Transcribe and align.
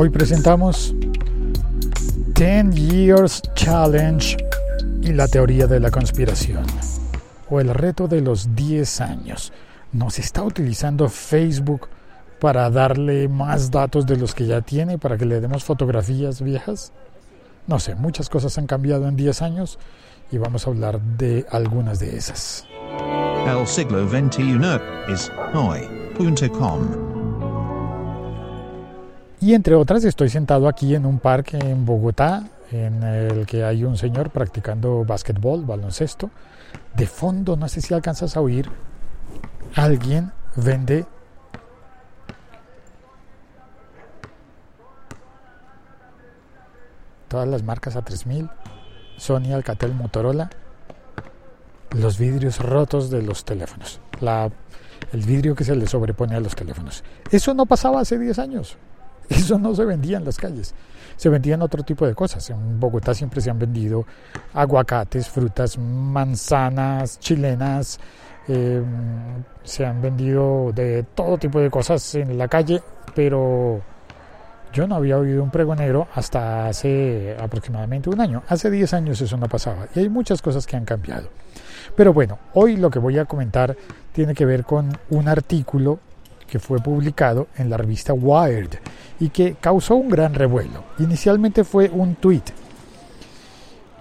Hoy 0.00 0.10
presentamos 0.10 0.94
10 2.36 2.72
Years 2.72 3.42
Challenge 3.56 4.36
y 5.02 5.12
la 5.12 5.26
teoría 5.26 5.66
de 5.66 5.80
la 5.80 5.90
conspiración 5.90 6.62
o 7.50 7.58
el 7.58 7.70
reto 7.70 8.06
de 8.06 8.20
los 8.20 8.54
10 8.54 9.00
años. 9.00 9.52
¿Nos 9.90 10.20
está 10.20 10.44
utilizando 10.44 11.08
Facebook 11.08 11.88
para 12.38 12.70
darle 12.70 13.26
más 13.26 13.72
datos 13.72 14.06
de 14.06 14.16
los 14.16 14.36
que 14.36 14.46
ya 14.46 14.60
tiene, 14.60 14.98
para 14.98 15.18
que 15.18 15.26
le 15.26 15.40
demos 15.40 15.64
fotografías 15.64 16.42
viejas? 16.42 16.92
No 17.66 17.80
sé, 17.80 17.96
muchas 17.96 18.28
cosas 18.28 18.56
han 18.56 18.68
cambiado 18.68 19.08
en 19.08 19.16
10 19.16 19.42
años 19.42 19.80
y 20.30 20.38
vamos 20.38 20.64
a 20.64 20.70
hablar 20.70 21.00
de 21.00 21.44
algunas 21.50 21.98
de 21.98 22.16
esas. 22.16 22.68
El 23.48 23.66
siglo 23.66 24.08
XXI 24.08 24.60
es 25.08 25.32
hoy.com. 25.52 27.07
Y 29.40 29.54
entre 29.54 29.74
otras 29.76 30.04
estoy 30.04 30.30
sentado 30.30 30.68
aquí 30.68 30.94
en 30.94 31.06
un 31.06 31.20
parque 31.20 31.58
en 31.58 31.86
Bogotá, 31.86 32.44
en 32.72 33.02
el 33.02 33.46
que 33.46 33.64
hay 33.64 33.84
un 33.84 33.96
señor 33.96 34.30
practicando 34.30 35.04
básquetbol, 35.04 35.64
baloncesto. 35.64 36.30
De 36.96 37.06
fondo, 37.06 37.56
no 37.56 37.68
sé 37.68 37.80
si 37.80 37.94
alcanzas 37.94 38.36
a 38.36 38.40
oír, 38.40 38.68
alguien 39.76 40.32
vende 40.56 41.06
todas 47.28 47.46
las 47.46 47.62
marcas 47.62 47.94
a 47.94 48.02
3000, 48.02 48.50
Sony, 49.16 49.52
Alcatel, 49.54 49.94
Motorola, 49.94 50.50
los 51.96 52.18
vidrios 52.18 52.58
rotos 52.58 53.10
de 53.10 53.22
los 53.22 53.44
teléfonos, 53.44 54.00
la, 54.20 54.50
el 55.12 55.22
vidrio 55.22 55.54
que 55.54 55.64
se 55.64 55.76
le 55.76 55.86
sobrepone 55.86 56.34
a 56.34 56.40
los 56.40 56.56
teléfonos. 56.56 57.04
Eso 57.30 57.54
no 57.54 57.66
pasaba 57.66 58.00
hace 58.00 58.18
10 58.18 58.38
años. 58.40 58.76
Eso 59.38 59.58
no 59.58 59.74
se 59.74 59.84
vendía 59.84 60.16
en 60.16 60.24
las 60.24 60.36
calles. 60.36 60.74
Se 61.16 61.28
vendían 61.28 61.62
otro 61.62 61.82
tipo 61.82 62.06
de 62.06 62.14
cosas. 62.14 62.48
En 62.50 62.78
Bogotá 62.78 63.12
siempre 63.14 63.40
se 63.40 63.50
han 63.50 63.58
vendido 63.58 64.04
aguacates, 64.54 65.28
frutas, 65.28 65.76
manzanas 65.78 67.18
chilenas. 67.18 67.98
Em, 68.46 68.84
se 69.62 69.84
han 69.84 70.00
vendido 70.00 70.72
de 70.72 71.02
todo 71.14 71.36
tipo 71.36 71.60
de 71.60 71.70
cosas 71.70 72.14
en 72.14 72.38
la 72.38 72.48
calle, 72.48 72.82
pero 73.14 73.82
yo 74.72 74.86
no 74.86 74.96
había 74.96 75.18
oído 75.18 75.42
un 75.42 75.50
pregonero 75.50 76.08
hasta 76.14 76.66
hace 76.68 77.36
aproximadamente 77.38 78.08
un 78.08 78.20
año. 78.20 78.42
Hace 78.48 78.70
10 78.70 78.94
años 78.94 79.20
eso 79.20 79.36
no 79.36 79.48
pasaba 79.48 79.88
y 79.94 80.00
hay 80.00 80.08
muchas 80.08 80.40
cosas 80.40 80.66
que 80.66 80.76
han 80.76 80.84
cambiado. 80.84 81.28
Pero 81.96 82.12
bueno, 82.12 82.38
hoy 82.54 82.76
lo 82.76 82.90
que 82.90 82.98
voy 82.98 83.18
a 83.18 83.24
comentar 83.24 83.76
tiene 84.12 84.34
que 84.34 84.46
ver 84.46 84.64
con 84.64 84.96
un 85.10 85.28
artículo 85.28 85.98
que 86.48 86.58
fue 86.58 86.78
publicado 86.78 87.46
en 87.56 87.70
la 87.70 87.76
revista 87.76 88.12
Wired 88.12 88.70
y 89.20 89.28
que 89.28 89.54
causó 89.60 89.94
un 89.94 90.08
gran 90.08 90.34
revuelo. 90.34 90.84
Inicialmente 90.98 91.62
fue 91.62 91.88
un 91.88 92.16
tweet, 92.16 92.42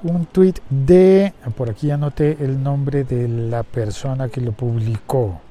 un 0.03 0.25
tweet 0.25 0.55
de, 0.69 1.33
por 1.55 1.69
aquí 1.69 1.91
anoté 1.91 2.37
el 2.39 2.61
nombre 2.61 3.03
de 3.03 3.27
la 3.27 3.63
persona 3.63 4.29
que 4.29 4.41
lo 4.41 4.53
publicó. 4.53 5.41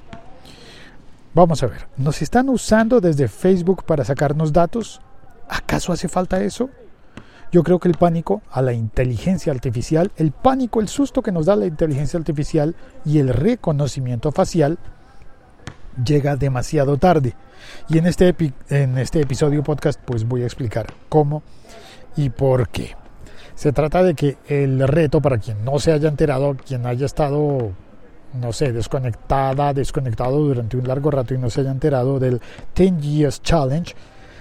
Vamos 1.35 1.63
a 1.63 1.67
ver, 1.67 1.87
¿nos 1.99 2.23
están 2.23 2.49
usando 2.49 3.01
desde 3.01 3.29
Facebook 3.29 3.85
para 3.85 4.05
sacarnos 4.05 4.53
datos? 4.53 5.01
¿Acaso 5.49 5.93
hace 5.93 6.09
falta 6.09 6.41
eso? 6.43 6.71
Yo 7.53 7.63
creo 7.63 7.79
que 7.79 7.89
el 7.89 7.95
pánico 7.97 8.43
a 8.51 8.63
la 8.63 8.73
inteligencia 8.73 9.53
artificial, 9.53 10.11
el 10.17 10.33
pánico, 10.33 10.81
el 10.81 10.89
susto 10.89 11.23
que 11.23 11.33
nos 11.33 11.47
da 11.47 11.55
la 11.55 11.67
inteligencia 11.67 12.19
artificial 12.19 12.75
y 13.05 13.19
el 13.19 13.29
reconocimiento 13.29 14.33
facial 14.33 14.79
llega 16.05 16.37
demasiado 16.37 16.97
tarde. 16.99 17.35
Y 17.89 17.99
en 17.99 18.07
este, 18.07 18.35
en 18.69 18.99
este 18.99 19.21
episodio 19.21 19.63
podcast 19.63 20.01
pues 20.05 20.27
voy 20.27 20.43
a 20.43 20.47
explicar 20.47 20.87
cómo 21.09 21.43
y 22.17 22.31
por 22.31 22.69
qué. 22.69 22.95
Se 23.55 23.73
trata 23.73 24.03
de 24.03 24.15
que 24.15 24.37
el 24.49 24.87
reto, 24.87 25.21
para 25.23 25.39
quien 25.39 25.65
no 25.65 25.79
se 25.79 25.93
haya 25.93 26.09
enterado, 26.09 26.57
quien 26.57 26.85
haya 26.87 27.07
estado, 27.07 27.73
no 28.35 28.53
sé, 28.53 28.73
desconectada, 28.73 29.73
desconectado 29.73 30.39
durante 30.41 30.77
un 30.77 30.87
largo 30.87 31.11
rato 31.11 31.33
y 31.33 31.39
no 31.39 31.49
se 31.49 31.63
haya 31.63 31.71
enterado 31.71 32.19
del 32.19 32.41
10 32.75 32.99
Years 32.99 33.43
Challenge, 33.43 33.95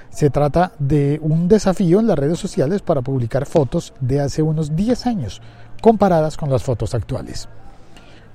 se 0.09 0.29
trata 0.29 0.73
de 0.79 1.19
un 1.21 1.47
desafío 1.47 1.99
en 1.99 2.07
las 2.07 2.19
redes 2.19 2.39
sociales 2.39 2.81
para 2.81 3.01
publicar 3.01 3.45
fotos 3.45 3.93
de 4.01 4.19
hace 4.19 4.41
unos 4.41 4.75
10 4.75 5.07
años 5.07 5.41
comparadas 5.81 6.35
con 6.35 6.49
las 6.49 6.63
fotos 6.63 6.93
actuales 6.93 7.47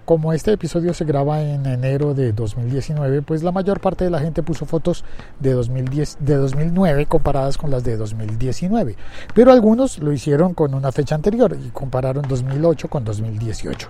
como 0.04 0.32
este 0.32 0.52
episodio 0.52 0.92
se 0.94 1.04
graba 1.04 1.40
en 1.42 1.66
enero 1.66 2.14
de 2.14 2.32
2019, 2.32 3.22
pues 3.22 3.42
la 3.42 3.52
mayor 3.52 3.80
parte 3.80 4.04
de 4.04 4.10
la 4.10 4.18
gente 4.18 4.42
puso 4.42 4.66
fotos 4.66 5.04
de, 5.38 5.52
2010, 5.52 6.18
de 6.20 6.36
2009 6.36 7.06
comparadas 7.06 7.56
con 7.56 7.70
las 7.70 7.84
de 7.84 7.96
2019. 7.96 8.96
Pero 9.34 9.52
algunos 9.52 9.98
lo 9.98 10.12
hicieron 10.12 10.54
con 10.54 10.74
una 10.74 10.90
fecha 10.92 11.14
anterior 11.14 11.56
y 11.64 11.70
compararon 11.70 12.26
2008 12.28 12.88
con 12.88 13.04
2018. 13.04 13.88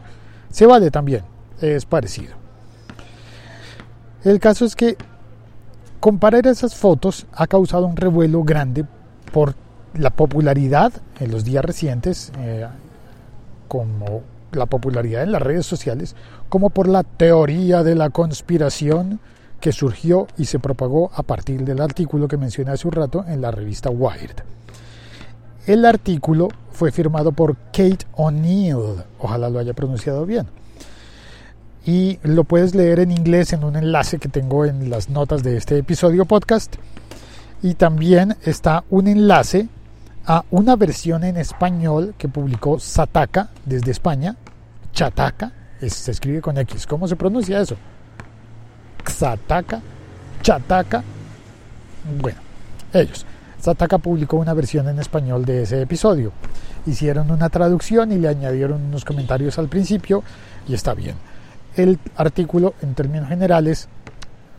Se 0.50 0.66
vale 0.66 0.90
también, 0.90 1.22
es 1.60 1.86
parecido. 1.86 2.34
El 4.22 4.38
caso 4.38 4.66
es 4.66 4.76
que 4.76 4.96
comparar 6.00 6.46
esas 6.46 6.74
fotos 6.74 7.26
ha 7.32 7.46
causado 7.46 7.86
un 7.86 7.96
revuelo 7.96 8.42
grande 8.42 8.84
por 9.32 9.54
la 9.94 10.10
popularidad 10.10 10.92
en 11.18 11.30
los 11.30 11.44
días 11.44 11.64
recientes, 11.64 12.32
eh, 12.38 12.66
como 13.68 14.22
la 14.52 14.66
popularidad 14.66 15.22
en 15.22 15.32
las 15.32 15.42
redes 15.42 15.66
sociales 15.66 16.16
como 16.48 16.70
por 16.70 16.88
la 16.88 17.02
teoría 17.02 17.82
de 17.82 17.94
la 17.94 18.10
conspiración 18.10 19.20
que 19.60 19.72
surgió 19.72 20.26
y 20.38 20.46
se 20.46 20.58
propagó 20.58 21.10
a 21.14 21.22
partir 21.22 21.64
del 21.64 21.80
artículo 21.80 22.28
que 22.28 22.36
mencioné 22.36 22.72
hace 22.72 22.88
un 22.88 22.92
rato 22.92 23.24
en 23.28 23.40
la 23.40 23.50
revista 23.50 23.90
Wired. 23.90 24.36
El 25.66 25.84
artículo 25.84 26.48
fue 26.72 26.90
firmado 26.90 27.32
por 27.32 27.56
Kate 27.66 28.06
O'Neill, 28.16 29.04
ojalá 29.18 29.50
lo 29.50 29.58
haya 29.58 29.74
pronunciado 29.74 30.24
bien. 30.24 30.46
Y 31.84 32.18
lo 32.22 32.44
puedes 32.44 32.74
leer 32.74 33.00
en 33.00 33.10
inglés 33.10 33.52
en 33.52 33.64
un 33.64 33.76
enlace 33.76 34.18
que 34.18 34.28
tengo 34.28 34.64
en 34.64 34.90
las 34.90 35.10
notas 35.10 35.42
de 35.42 35.56
este 35.56 35.78
episodio 35.78 36.24
podcast. 36.24 36.76
Y 37.62 37.74
también 37.74 38.36
está 38.44 38.84
un 38.90 39.06
enlace 39.06 39.68
a 40.30 40.44
una 40.52 40.76
versión 40.76 41.24
en 41.24 41.36
español 41.36 42.14
que 42.16 42.28
publicó 42.28 42.78
Sataka 42.78 43.48
desde 43.66 43.90
España. 43.90 44.36
Chataca, 44.92 45.50
se 45.80 46.12
escribe 46.12 46.40
con 46.40 46.56
X. 46.56 46.86
¿Cómo 46.86 47.08
se 47.08 47.16
pronuncia 47.16 47.60
eso? 47.60 47.74
Sataka, 49.04 49.80
Chataca. 50.40 51.02
Bueno, 52.20 52.38
ellos. 52.92 53.26
Sataka 53.58 53.98
publicó 53.98 54.36
una 54.36 54.54
versión 54.54 54.88
en 54.88 55.00
español 55.00 55.44
de 55.44 55.64
ese 55.64 55.82
episodio. 55.82 56.30
Hicieron 56.86 57.32
una 57.32 57.48
traducción 57.48 58.12
y 58.12 58.18
le 58.18 58.28
añadieron 58.28 58.82
unos 58.82 59.04
comentarios 59.04 59.58
al 59.58 59.66
principio 59.66 60.22
y 60.68 60.74
está 60.74 60.94
bien. 60.94 61.16
El 61.74 61.98
artículo, 62.14 62.74
en 62.82 62.94
términos 62.94 63.28
generales, 63.28 63.88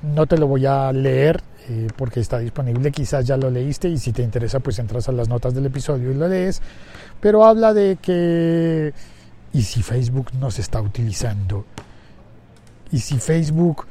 no 0.02 0.26
te 0.26 0.38
lo 0.38 0.48
voy 0.48 0.66
a 0.66 0.92
leer 0.92 1.42
eh, 1.70 1.88
porque 1.96 2.20
está 2.20 2.40
disponible, 2.40 2.92
quizás 2.92 3.26
ya 3.26 3.38
lo 3.38 3.50
leíste 3.50 3.88
y 3.88 3.98
si 3.98 4.12
te 4.12 4.24
interesa 4.24 4.60
pues 4.60 4.80
entras 4.80 5.08
a 5.10 5.12
las 5.12 5.30
notas 5.30 5.54
del 5.54 5.68
episodio 5.68 6.12
y 6.12 6.16
lo 6.16 6.28
lees, 6.28 6.62
pero 7.20 7.46
habla 7.46 7.74
de 7.74 7.98
que 8.02 8.94
y 9.54 9.62
si 9.62 9.84
Facebook 9.84 10.30
nos 10.40 10.60
está 10.60 10.82
utilizando 10.82 11.66
y 12.92 13.00
si 13.00 13.20
Facebook, 13.20 13.86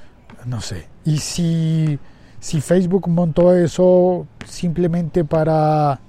no 0.47 0.61
sé, 0.61 0.89
y 1.05 1.19
si, 1.19 1.99
si 2.39 2.61
Facebook 2.61 3.09
montó 3.09 3.55
eso 3.55 4.27
simplemente 4.47 5.25
para 5.25 6.01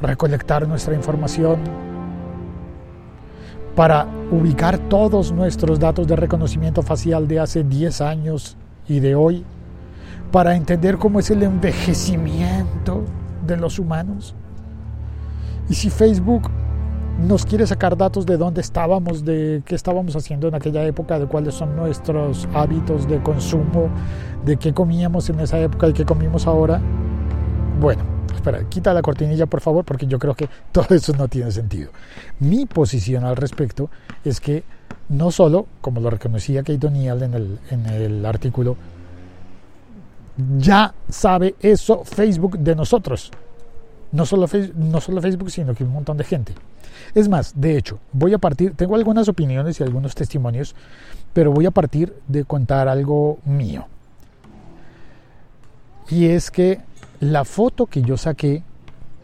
recolectar 0.00 0.66
nuestra 0.66 0.94
información, 0.94 1.60
para 3.76 4.06
ubicar 4.30 4.78
todos 4.78 5.30
nuestros 5.30 5.78
datos 5.78 6.06
de 6.06 6.16
reconocimiento 6.16 6.82
facial 6.82 7.28
de 7.28 7.40
hace 7.40 7.64
10 7.64 8.00
años 8.00 8.56
y 8.88 9.00
de 9.00 9.14
hoy, 9.14 9.44
para 10.30 10.56
entender 10.56 10.98
cómo 10.98 11.20
es 11.20 11.30
el 11.30 11.42
envejecimiento 11.42 13.04
de 13.46 13.56
los 13.56 13.78
humanos. 13.78 14.34
Y 15.68 15.74
si 15.74 15.90
Facebook 15.90 16.50
nos 17.18 17.46
quiere 17.46 17.66
sacar 17.66 17.96
datos 17.96 18.26
de 18.26 18.36
dónde 18.36 18.60
estábamos, 18.60 19.24
de 19.24 19.62
qué 19.64 19.74
estábamos 19.74 20.16
haciendo 20.16 20.48
en 20.48 20.54
aquella 20.54 20.84
época, 20.84 21.18
de 21.18 21.26
cuáles 21.26 21.54
son 21.54 21.76
nuestros 21.76 22.48
hábitos 22.52 23.08
de 23.08 23.22
consumo, 23.22 23.88
de 24.44 24.56
qué 24.56 24.74
comíamos 24.74 25.30
en 25.30 25.40
esa 25.40 25.58
época 25.58 25.88
y 25.88 25.92
qué 25.92 26.04
comimos 26.04 26.46
ahora. 26.46 26.80
Bueno, 27.80 28.02
espera, 28.34 28.68
quita 28.68 28.92
la 28.92 29.02
cortinilla 29.02 29.46
por 29.46 29.60
favor, 29.60 29.84
porque 29.84 30.06
yo 30.06 30.18
creo 30.18 30.34
que 30.34 30.48
todo 30.72 30.94
eso 30.94 31.12
no 31.16 31.28
tiene 31.28 31.50
sentido. 31.50 31.90
Mi 32.40 32.66
posición 32.66 33.24
al 33.24 33.36
respecto 33.36 33.90
es 34.24 34.40
que 34.40 34.64
no 35.08 35.30
solo, 35.30 35.66
como 35.80 36.00
lo 36.00 36.10
reconocía 36.10 36.62
Kate 36.62 36.86
O'Neill 36.86 37.22
en 37.22 37.34
el, 37.34 37.58
en 37.70 37.86
el 37.86 38.26
artículo, 38.26 38.76
ya 40.58 40.94
sabe 41.08 41.54
eso 41.60 42.04
Facebook 42.04 42.58
de 42.58 42.74
nosotros. 42.74 43.30
No 44.12 44.26
solo, 44.26 44.46
no 44.76 45.00
solo 45.00 45.20
Facebook, 45.20 45.50
sino 45.50 45.74
que 45.74 45.84
un 45.84 45.92
montón 45.92 46.16
de 46.16 46.24
gente. 46.24 46.54
Es 47.14 47.28
más, 47.28 47.52
de 47.60 47.76
hecho, 47.76 47.98
voy 48.12 48.32
a 48.32 48.38
partir, 48.38 48.74
tengo 48.74 48.94
algunas 48.94 49.28
opiniones 49.28 49.80
y 49.80 49.82
algunos 49.82 50.14
testimonios, 50.14 50.74
pero 51.32 51.52
voy 51.52 51.66
a 51.66 51.70
partir 51.70 52.14
de 52.28 52.44
contar 52.44 52.88
algo 52.88 53.38
mío. 53.44 53.86
Y 56.08 56.26
es 56.26 56.50
que 56.50 56.80
la 57.20 57.44
foto 57.44 57.86
que 57.86 58.02
yo 58.02 58.16
saqué 58.16 58.62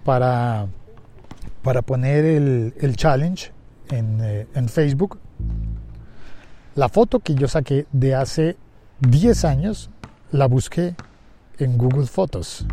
para, 0.05 0.67
para 1.63 1.83
poner 1.83 2.25
el, 2.25 2.75
el 2.81 2.97
challenge 2.97 3.53
en, 3.91 4.19
eh, 4.23 4.47
en 4.55 4.69
Facebook, 4.69 5.19
la 6.81 6.89
foto 6.89 7.21
que 7.21 7.35
yo 7.35 7.47
saqué 7.47 7.85
de 7.93 8.15
hace 8.15 8.57
10 9.01 9.45
años, 9.45 9.91
la 10.33 10.47
busqué 10.47 10.95
en 11.59 11.77
Google 11.77 12.07
Fotos. 12.07 12.65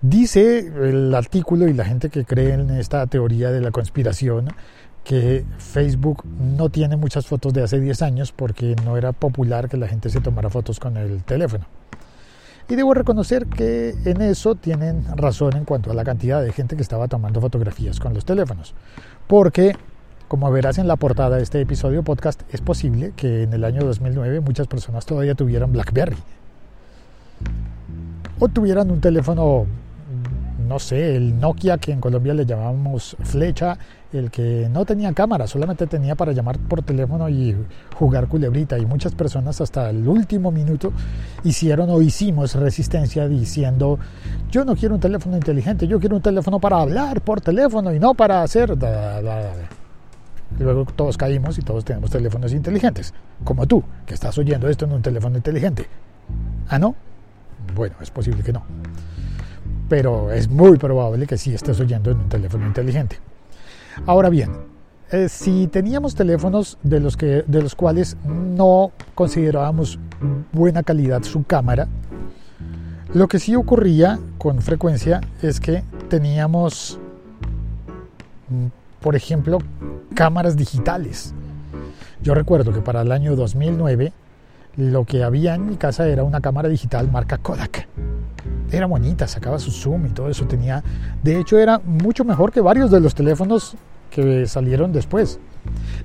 Dice 0.00 0.60
el 0.60 1.14
artículo 1.14 1.68
y 1.68 1.74
la 1.74 1.84
gente 1.84 2.08
que 2.08 2.24
cree 2.24 2.54
en 2.54 2.70
esta 2.70 3.06
teoría 3.08 3.50
de 3.50 3.60
la 3.60 3.70
conspiración 3.72 4.48
que 5.04 5.44
Facebook 5.58 6.24
no 6.24 6.70
tiene 6.70 6.96
muchas 6.96 7.26
fotos 7.26 7.52
de 7.52 7.62
hace 7.62 7.78
10 7.78 8.00
años 8.00 8.32
porque 8.32 8.74
no 8.86 8.96
era 8.96 9.12
popular 9.12 9.68
que 9.68 9.76
la 9.76 9.86
gente 9.86 10.08
se 10.08 10.22
tomara 10.22 10.48
fotos 10.48 10.80
con 10.80 10.96
el 10.96 11.24
teléfono. 11.24 11.66
Y 12.70 12.74
debo 12.74 12.94
reconocer 12.94 13.44
que 13.48 13.94
en 14.06 14.22
eso 14.22 14.54
tienen 14.54 15.04
razón 15.14 15.58
en 15.58 15.66
cuanto 15.66 15.90
a 15.90 15.94
la 15.94 16.04
cantidad 16.04 16.42
de 16.42 16.52
gente 16.52 16.74
que 16.74 16.82
estaba 16.82 17.06
tomando 17.06 17.42
fotografías 17.42 18.00
con 18.00 18.14
los 18.14 18.24
teléfonos. 18.24 18.74
Porque, 19.26 19.76
como 20.34 20.50
verás 20.50 20.78
en 20.78 20.88
la 20.88 20.96
portada 20.96 21.36
de 21.36 21.44
este 21.44 21.60
episodio 21.60 22.02
podcast, 22.02 22.42
es 22.52 22.60
posible 22.60 23.12
que 23.14 23.44
en 23.44 23.52
el 23.52 23.62
año 23.62 23.84
2009 23.84 24.40
muchas 24.40 24.66
personas 24.66 25.06
todavía 25.06 25.36
tuvieran 25.36 25.70
BlackBerry. 25.70 26.16
O 28.40 28.48
tuvieran 28.48 28.90
un 28.90 29.00
teléfono 29.00 29.66
no 30.68 30.78
sé, 30.78 31.14
el 31.14 31.38
Nokia 31.38 31.78
que 31.78 31.92
en 31.92 32.00
Colombia 32.00 32.34
le 32.34 32.46
llamamos 32.46 33.16
flecha, 33.22 33.78
el 34.12 34.30
que 34.30 34.68
no 34.72 34.84
tenía 34.84 35.12
cámara, 35.12 35.46
solamente 35.46 35.86
tenía 35.86 36.14
para 36.14 36.32
llamar 36.32 36.58
por 36.58 36.82
teléfono 36.82 37.28
y 37.28 37.54
jugar 37.96 38.26
culebrita. 38.28 38.78
Y 38.78 38.86
muchas 38.86 39.14
personas 39.14 39.60
hasta 39.60 39.90
el 39.90 40.08
último 40.08 40.50
minuto 40.50 40.92
hicieron 41.44 41.90
o 41.90 42.00
hicimos 42.00 42.54
resistencia 42.54 43.28
diciendo, 43.28 43.98
yo 44.50 44.64
no 44.64 44.74
quiero 44.74 44.94
un 44.94 45.00
teléfono 45.00 45.36
inteligente, 45.36 45.86
yo 45.86 46.00
quiero 46.00 46.16
un 46.16 46.22
teléfono 46.22 46.58
para 46.58 46.80
hablar 46.80 47.20
por 47.20 47.40
teléfono 47.40 47.92
y 47.92 48.00
no 48.00 48.14
para 48.14 48.42
hacer... 48.42 48.70
Y 48.70 49.73
luego 50.58 50.84
todos 50.84 51.16
caímos 51.16 51.58
y 51.58 51.62
todos 51.62 51.84
tenemos 51.84 52.10
teléfonos 52.10 52.52
inteligentes, 52.52 53.12
como 53.44 53.66
tú, 53.66 53.82
que 54.06 54.14
estás 54.14 54.36
oyendo 54.38 54.68
esto 54.68 54.84
en 54.84 54.92
un 54.92 55.02
teléfono 55.02 55.36
inteligente. 55.36 55.86
¿Ah, 56.68 56.78
no? 56.78 56.94
Bueno, 57.74 57.96
es 58.00 58.10
posible 58.10 58.42
que 58.42 58.52
no 58.52 58.62
pero 59.88 60.32
es 60.32 60.48
muy 60.48 60.76
probable 60.78 61.26
que 61.26 61.36
sí 61.36 61.54
estés 61.54 61.78
oyendo 61.80 62.10
en 62.10 62.18
un 62.18 62.28
teléfono 62.28 62.66
inteligente. 62.66 63.18
Ahora 64.06 64.28
bien, 64.28 64.50
eh, 65.10 65.28
si 65.28 65.66
teníamos 65.68 66.14
teléfonos 66.14 66.78
de 66.82 67.00
los, 67.00 67.16
que, 67.16 67.44
de 67.46 67.62
los 67.62 67.74
cuales 67.74 68.16
no 68.26 68.92
considerábamos 69.14 69.98
buena 70.52 70.82
calidad 70.82 71.22
su 71.22 71.44
cámara, 71.44 71.88
lo 73.12 73.28
que 73.28 73.38
sí 73.38 73.54
ocurría 73.54 74.18
con 74.38 74.60
frecuencia 74.62 75.20
es 75.42 75.60
que 75.60 75.84
teníamos, 76.08 76.98
mm, 78.48 78.66
por 79.04 79.16
ejemplo, 79.16 79.58
cámaras 80.14 80.56
digitales. 80.56 81.34
Yo 82.22 82.34
recuerdo 82.34 82.72
que 82.72 82.80
para 82.80 83.02
el 83.02 83.12
año 83.12 83.36
2009 83.36 84.14
lo 84.78 85.04
que 85.04 85.22
había 85.22 85.54
en 85.54 85.66
mi 85.68 85.76
casa 85.76 86.08
era 86.08 86.24
una 86.24 86.40
cámara 86.40 86.70
digital 86.70 87.10
marca 87.12 87.36
Kodak 87.36 87.86
era 88.76 88.86
bonita, 88.86 89.26
sacaba 89.26 89.58
su 89.58 89.70
zoom 89.70 90.06
y 90.06 90.08
todo 90.10 90.28
eso 90.28 90.46
tenía. 90.46 90.82
De 91.22 91.38
hecho, 91.38 91.58
era 91.58 91.78
mucho 91.78 92.24
mejor 92.24 92.52
que 92.52 92.60
varios 92.60 92.90
de 92.90 93.00
los 93.00 93.14
teléfonos 93.14 93.76
que 94.14 94.46
salieron 94.46 94.92
después. 94.92 95.40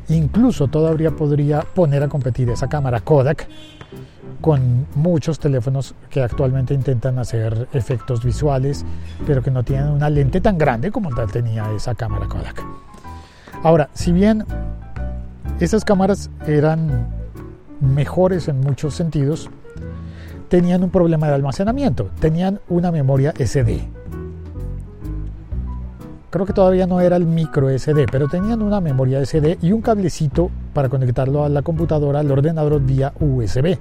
Incluso 0.09 0.67
todavía 0.67 1.11
podría 1.11 1.61
poner 1.61 2.01
a 2.01 2.07
competir 2.07 2.49
esa 2.49 2.67
cámara 2.67 3.01
Kodak 3.01 3.47
con 4.41 4.87
muchos 4.95 5.37
teléfonos 5.37 5.93
que 6.09 6.21
actualmente 6.21 6.73
intentan 6.73 7.19
hacer 7.19 7.67
efectos 7.73 8.23
visuales, 8.23 8.83
pero 9.27 9.43
que 9.43 9.51
no 9.51 9.63
tienen 9.63 9.89
una 9.89 10.09
lente 10.09 10.41
tan 10.41 10.57
grande 10.57 10.91
como 10.91 11.13
tal 11.13 11.31
tenía 11.31 11.71
esa 11.73 11.93
cámara 11.93 12.27
Kodak. 12.27 12.63
Ahora, 13.61 13.89
si 13.93 14.11
bien 14.11 14.45
esas 15.59 15.85
cámaras 15.85 16.31
eran 16.47 17.09
mejores 17.81 18.47
en 18.47 18.59
muchos 18.61 18.95
sentidos, 18.95 19.49
tenían 20.47 20.83
un 20.83 20.89
problema 20.89 21.27
de 21.27 21.35
almacenamiento, 21.35 22.09
tenían 22.19 22.59
una 22.69 22.91
memoria 22.91 23.33
SD. 23.37 23.98
Creo 26.29 26.45
que 26.45 26.53
todavía 26.53 26.85
no 26.85 27.01
era 27.01 27.15
el 27.15 27.25
micro 27.25 27.69
SD, 27.69 28.05
pero 28.11 28.27
tenían 28.27 28.61
una 28.61 28.81
memoria 28.81 29.23
SD 29.25 29.57
y 29.61 29.71
un 29.71 29.81
cablecito 29.81 30.51
para 30.73 30.89
conectarlo 30.89 31.43
a 31.43 31.49
la 31.49 31.61
computadora, 31.61 32.19
al 32.19 32.31
ordenador 32.31 32.81
vía 32.81 33.13
USB. 33.19 33.77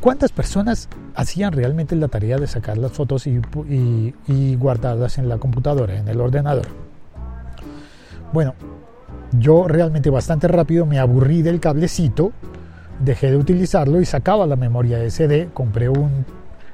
¿Cuántas 0.00 0.32
personas 0.32 0.88
hacían 1.14 1.52
realmente 1.52 1.94
la 1.94 2.08
tarea 2.08 2.36
de 2.38 2.48
sacar 2.48 2.78
las 2.78 2.90
fotos 2.90 3.28
y, 3.28 4.56
guardarlas 4.56 5.18
en 5.18 5.28
la 5.28 5.38
computadora, 5.38 5.96
en 5.96 6.08
el 6.08 6.20
ordenador? 6.20 6.66
Bueno, 8.32 8.54
yo 9.38 9.68
realmente 9.68 10.10
bastante 10.10 10.48
rápido 10.48 10.84
me 10.86 10.98
aburrí 10.98 11.42
del 11.42 11.60
cablecito 11.60 12.32
dejé 13.02 13.30
de 13.30 13.36
utilizarlo 13.36 14.00
y 14.00 14.04
sacaba 14.04 14.46
la 14.46 14.56
memoria 14.56 14.98
SD, 15.08 15.48
compré 15.52 15.88
un 15.88 16.24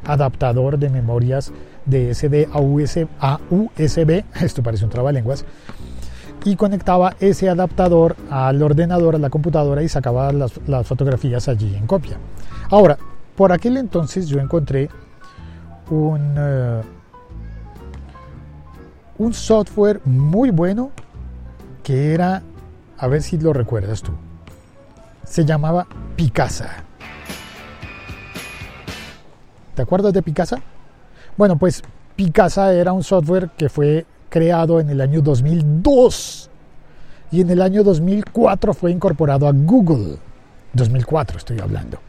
adaptador 0.05 0.79
de 0.79 0.91
memorias 0.91 1.53
de 1.89 2.15
SD 2.15 2.49
a 2.53 2.61
USB, 2.61 4.25
esto 4.41 4.63
parece 4.63 4.85
un 4.85 4.91
trabalenguas, 4.91 5.45
y 6.45 6.57
conectaba 6.57 7.17
ese 7.19 7.49
adaptador 7.49 8.17
al 8.31 8.63
ordenador, 8.63 9.17
a 9.17 9.19
la 9.19 9.31
computadora 9.31 9.83
y 9.83 9.89
sacaba 9.89 10.33
las, 10.33 10.53
fotografías 10.85 11.49
allí 11.49 11.75
en 11.75 11.87
copia. 11.87 12.17
Ahora, 12.71 12.97
por 13.37 13.53
aquel 13.53 13.77
entonces 13.77 14.29
yo 14.29 14.39
encontré 14.39 14.89
un, 15.91 16.35
eh, 16.39 16.83
un 19.19 19.35
software 19.35 20.01
muy 20.05 20.51
bueno 20.51 20.91
que 21.83 22.15
era, 22.15 22.43
a 22.99 23.07
ver 23.09 23.23
si 23.23 23.39
lo 23.39 23.53
recuerdas 23.53 24.03
tú, 24.03 24.13
se 25.25 25.45
llamaba 25.45 25.87
Picasa. 26.17 26.85
¿Te 29.75 29.83
acuerdas 29.83 30.13
de 30.13 30.23
Picasa? 30.23 30.61
Bueno, 31.39 31.57
pues 31.57 31.83
Picasa 32.17 32.75
era 32.75 32.93
un 32.93 33.05
software 33.05 33.51
que 33.57 33.69
fue 33.69 34.05
creado 34.29 34.81
en 34.81 34.91
el 34.91 35.01
año 35.01 35.23
2002 35.23 36.51
y 37.31 37.41
en 37.43 37.51
el 37.51 37.63
año 37.63 37.85
2004 37.85 38.75
fue 38.75 38.91
incorporado 38.91 39.47
a 39.47 39.53
Google. 39.53 40.17
2004 40.73 41.39
estoy 41.39 41.61
hablando. 41.61 42.01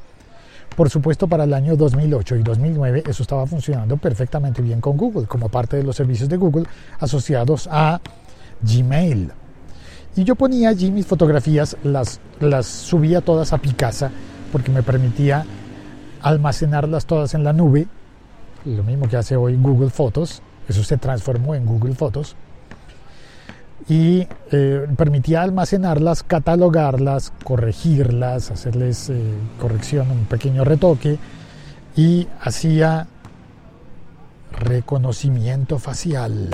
Por 0.75 0.89
supuesto, 0.89 1.27
para 1.27 1.43
el 1.43 1.53
año 1.53 1.75
2008 1.75 2.37
y 2.37 2.41
2009 2.41 3.03
eso 3.05 3.21
estaba 3.21 3.45
funcionando 3.45 3.97
perfectamente 3.97 4.63
bien 4.63 4.81
con 4.81 4.97
Google, 4.97 5.27
como 5.27 5.47
parte 5.47 5.77
de 5.77 5.83
los 5.83 5.95
servicios 5.95 6.27
de 6.27 6.37
Google 6.37 6.65
asociados 6.99 7.69
a 7.71 8.01
Gmail. 8.63 9.31
Y 10.15 10.23
yo 10.23 10.33
ponía 10.33 10.69
allí 10.69 10.89
mis 10.89 11.05
fotografías, 11.05 11.77
las, 11.83 12.19
las 12.39 12.65
subía 12.65 13.21
todas 13.21 13.53
a 13.53 13.59
Picasa 13.59 14.09
porque 14.51 14.71
me 14.71 14.81
permitía 14.81 15.45
almacenarlas 16.19 17.05
todas 17.05 17.35
en 17.35 17.43
la 17.43 17.53
nube, 17.53 17.87
lo 18.65 18.83
mismo 18.83 19.07
que 19.07 19.17
hace 19.17 19.35
hoy 19.35 19.55
Google 19.55 19.89
Fotos, 19.89 20.41
eso 20.67 20.83
se 20.83 20.97
transformó 20.97 21.55
en 21.55 21.65
Google 21.65 21.95
Fotos, 21.95 22.35
y 23.87 24.27
eh, 24.51 24.87
permitía 24.97 25.41
almacenarlas, 25.41 26.23
catalogarlas, 26.23 27.33
corregirlas, 27.43 28.51
hacerles 28.51 29.09
eh, 29.09 29.33
corrección, 29.59 30.11
un 30.11 30.25
pequeño 30.25 30.63
retoque, 30.63 31.17
y 31.95 32.27
hacía 32.41 33.07
reconocimiento 34.51 35.79
facial. 35.79 36.49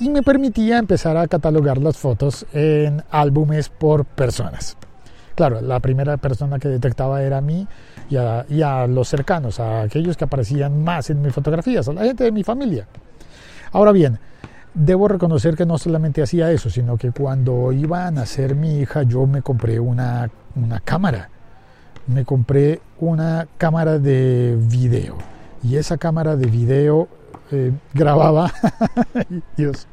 y 0.00 0.08
me 0.10 0.22
permitía 0.22 0.78
empezar 0.78 1.16
a 1.16 1.26
catalogar 1.26 1.78
las 1.78 1.96
fotos 1.96 2.46
en 2.52 3.02
álbumes 3.10 3.68
por 3.68 4.04
personas. 4.04 4.76
Claro, 5.38 5.60
la 5.60 5.78
primera 5.78 6.16
persona 6.16 6.58
que 6.58 6.66
detectaba 6.66 7.22
era 7.22 7.38
a 7.38 7.40
mí 7.40 7.64
y 8.10 8.16
a, 8.16 8.88
los 8.88 9.06
cercanos, 9.06 9.60
a 9.60 9.82
aquellos 9.82 10.16
que 10.16 10.24
aparecían 10.24 10.82
más 10.82 11.10
en 11.10 11.22
mis 11.22 11.32
fotografías, 11.32 11.86
a 11.86 11.92
la 11.92 12.02
gente 12.02 12.24
de 12.24 12.32
mi 12.32 12.42
familia. 12.42 12.88
Ahora 13.70 13.92
bien, 13.92 14.18
debo 14.74 15.06
reconocer 15.06 15.54
que 15.54 15.64
no 15.64 15.78
solamente 15.78 16.22
hacía 16.22 16.50
eso, 16.50 16.70
sino 16.70 16.96
que 16.96 17.12
cuando 17.12 17.70
iba 17.70 18.04
a 18.04 18.10
nacer 18.10 18.56
mi 18.56 18.80
hija 18.80 19.04
yo 19.04 19.28
me 19.28 19.40
compré 19.40 19.78
una, 19.78 20.28
una 20.56 20.80
cámara. 20.80 21.28
Me 22.08 22.24
compré 22.24 22.80
una 22.98 23.46
cámara 23.58 24.00
de 24.00 24.58
video. 24.60 25.18
Y 25.62 25.76
esa 25.76 25.98
cámara 25.98 26.34
de 26.34 26.46
video 26.46 27.06
eh, 27.52 27.70
grababa, 27.94 28.52
Dios, 29.56 29.86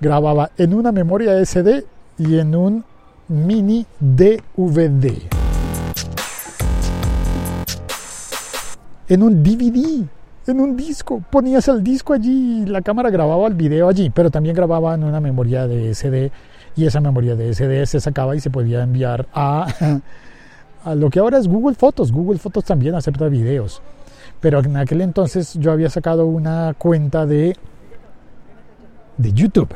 grababa 0.00 0.52
en 0.56 0.74
una 0.74 0.92
memoria 0.92 1.44
SD 1.44 1.84
y 2.18 2.38
en 2.38 2.54
un 2.54 2.84
mini 3.28 3.86
DVD. 4.00 5.12
En 9.08 9.22
un 9.22 9.42
DVD, 9.42 10.06
en 10.46 10.60
un 10.60 10.76
disco. 10.76 11.22
Ponías 11.30 11.68
el 11.68 11.82
disco 11.82 12.12
allí 12.12 12.62
y 12.62 12.66
la 12.66 12.82
cámara 12.82 13.10
grababa 13.10 13.46
el 13.46 13.54
video 13.54 13.88
allí, 13.88 14.10
pero 14.10 14.30
también 14.30 14.54
grababa 14.54 14.94
en 14.94 15.04
una 15.04 15.20
memoria 15.20 15.66
de 15.66 15.94
SD 15.94 16.30
y 16.76 16.86
esa 16.86 17.00
memoria 17.00 17.36
de 17.36 17.52
SD 17.54 17.86
se 17.86 18.00
sacaba 18.00 18.34
y 18.34 18.40
se 18.40 18.50
podía 18.50 18.82
enviar 18.82 19.26
a, 19.32 19.66
a 20.84 20.94
lo 20.94 21.10
que 21.10 21.18
ahora 21.18 21.38
es 21.38 21.48
Google 21.48 21.74
Fotos. 21.74 22.12
Google 22.12 22.38
Fotos 22.38 22.64
también 22.64 22.94
acepta 22.94 23.28
videos. 23.28 23.82
Pero 24.40 24.60
en 24.60 24.76
aquel 24.76 25.00
entonces 25.00 25.54
yo 25.54 25.72
había 25.72 25.88
sacado 25.88 26.26
una 26.26 26.74
cuenta 26.76 27.24
de, 27.24 27.56
de 29.16 29.32
YouTube. 29.32 29.74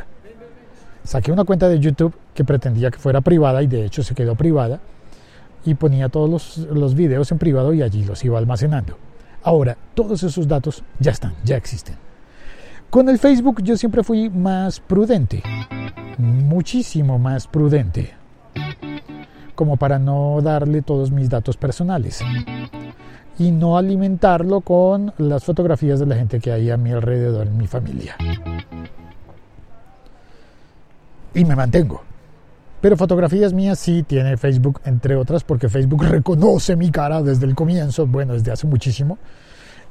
Saqué 1.05 1.33
una 1.33 1.45
cuenta 1.45 1.69
de 1.69 1.79
YouTube 1.79 2.15
que 2.35 2.45
pretendía 2.45 2.91
que 2.91 2.99
fuera 2.99 3.21
privada 3.21 3.63
y 3.63 3.67
de 3.67 3.85
hecho 3.85 4.03
se 4.03 4.15
quedó 4.15 4.35
privada 4.35 4.81
y 5.65 5.75
ponía 5.75 6.09
todos 6.09 6.31
los, 6.31 6.59
los 6.59 6.95
videos 6.95 7.33
en 7.33 7.39
privado 7.39 7.73
y 7.73 7.83
allí 7.83 8.05
los 8.05 8.25
iba 8.25 8.39
almacenando. 8.39 8.97
Ahora, 9.43 9.77
todos 9.95 10.23
esos 10.23 10.49
datos 10.49 10.83
ya 10.99 11.13
están, 11.13 11.35
ya 11.45 11.57
existen. 11.57 11.97
Con 12.91 13.09
el 13.09 13.19
Facebook 13.19 13.63
yo 13.63 13.77
siempre 13.77 14.03
fui 14.03 14.31
más 14.31 14.81
prudente, 14.81 15.43
muchísimo 16.17 17.19
más 17.19 17.47
prudente, 17.47 18.15
como 19.55 19.77
para 19.77 19.99
no 19.99 20.41
darle 20.43 20.83
todos 20.83 21.11
mis 21.11 21.29
datos 21.29 21.57
personales 21.57 22.23
y 23.39 23.53
no 23.53 23.77
alimentarlo 23.77 24.63
con 24.63 25.13
las 25.19 25.45
fotografías 25.45 26.01
de 26.01 26.07
la 26.07 26.17
gente 26.17 26.41
que 26.41 26.51
hay 26.51 26.71
a 26.71 26.77
mi 26.77 26.91
alrededor 26.91 27.47
en 27.47 27.57
mi 27.57 27.67
familia. 27.67 28.17
Y 31.39 31.45
me 31.45 31.55
mantengo. 31.55 32.03
Pero 32.81 32.97
fotografías 32.97 33.53
mías 33.53 33.79
sí 33.79 34.03
tiene 34.03 34.37
Facebook, 34.37 34.81
entre 34.85 35.15
otras, 35.15 35.45
porque 35.45 35.69
Facebook 35.69 36.03
reconoce 36.09 36.75
mi 36.75 36.91
cara 36.91 37.23
desde 37.23 37.47
el 37.47 37.55
comienzo, 37.55 38.09
bueno, 38.09 38.33
desde 38.33 38.51
hace 38.51 38.67
muchísimo, 38.67 39.19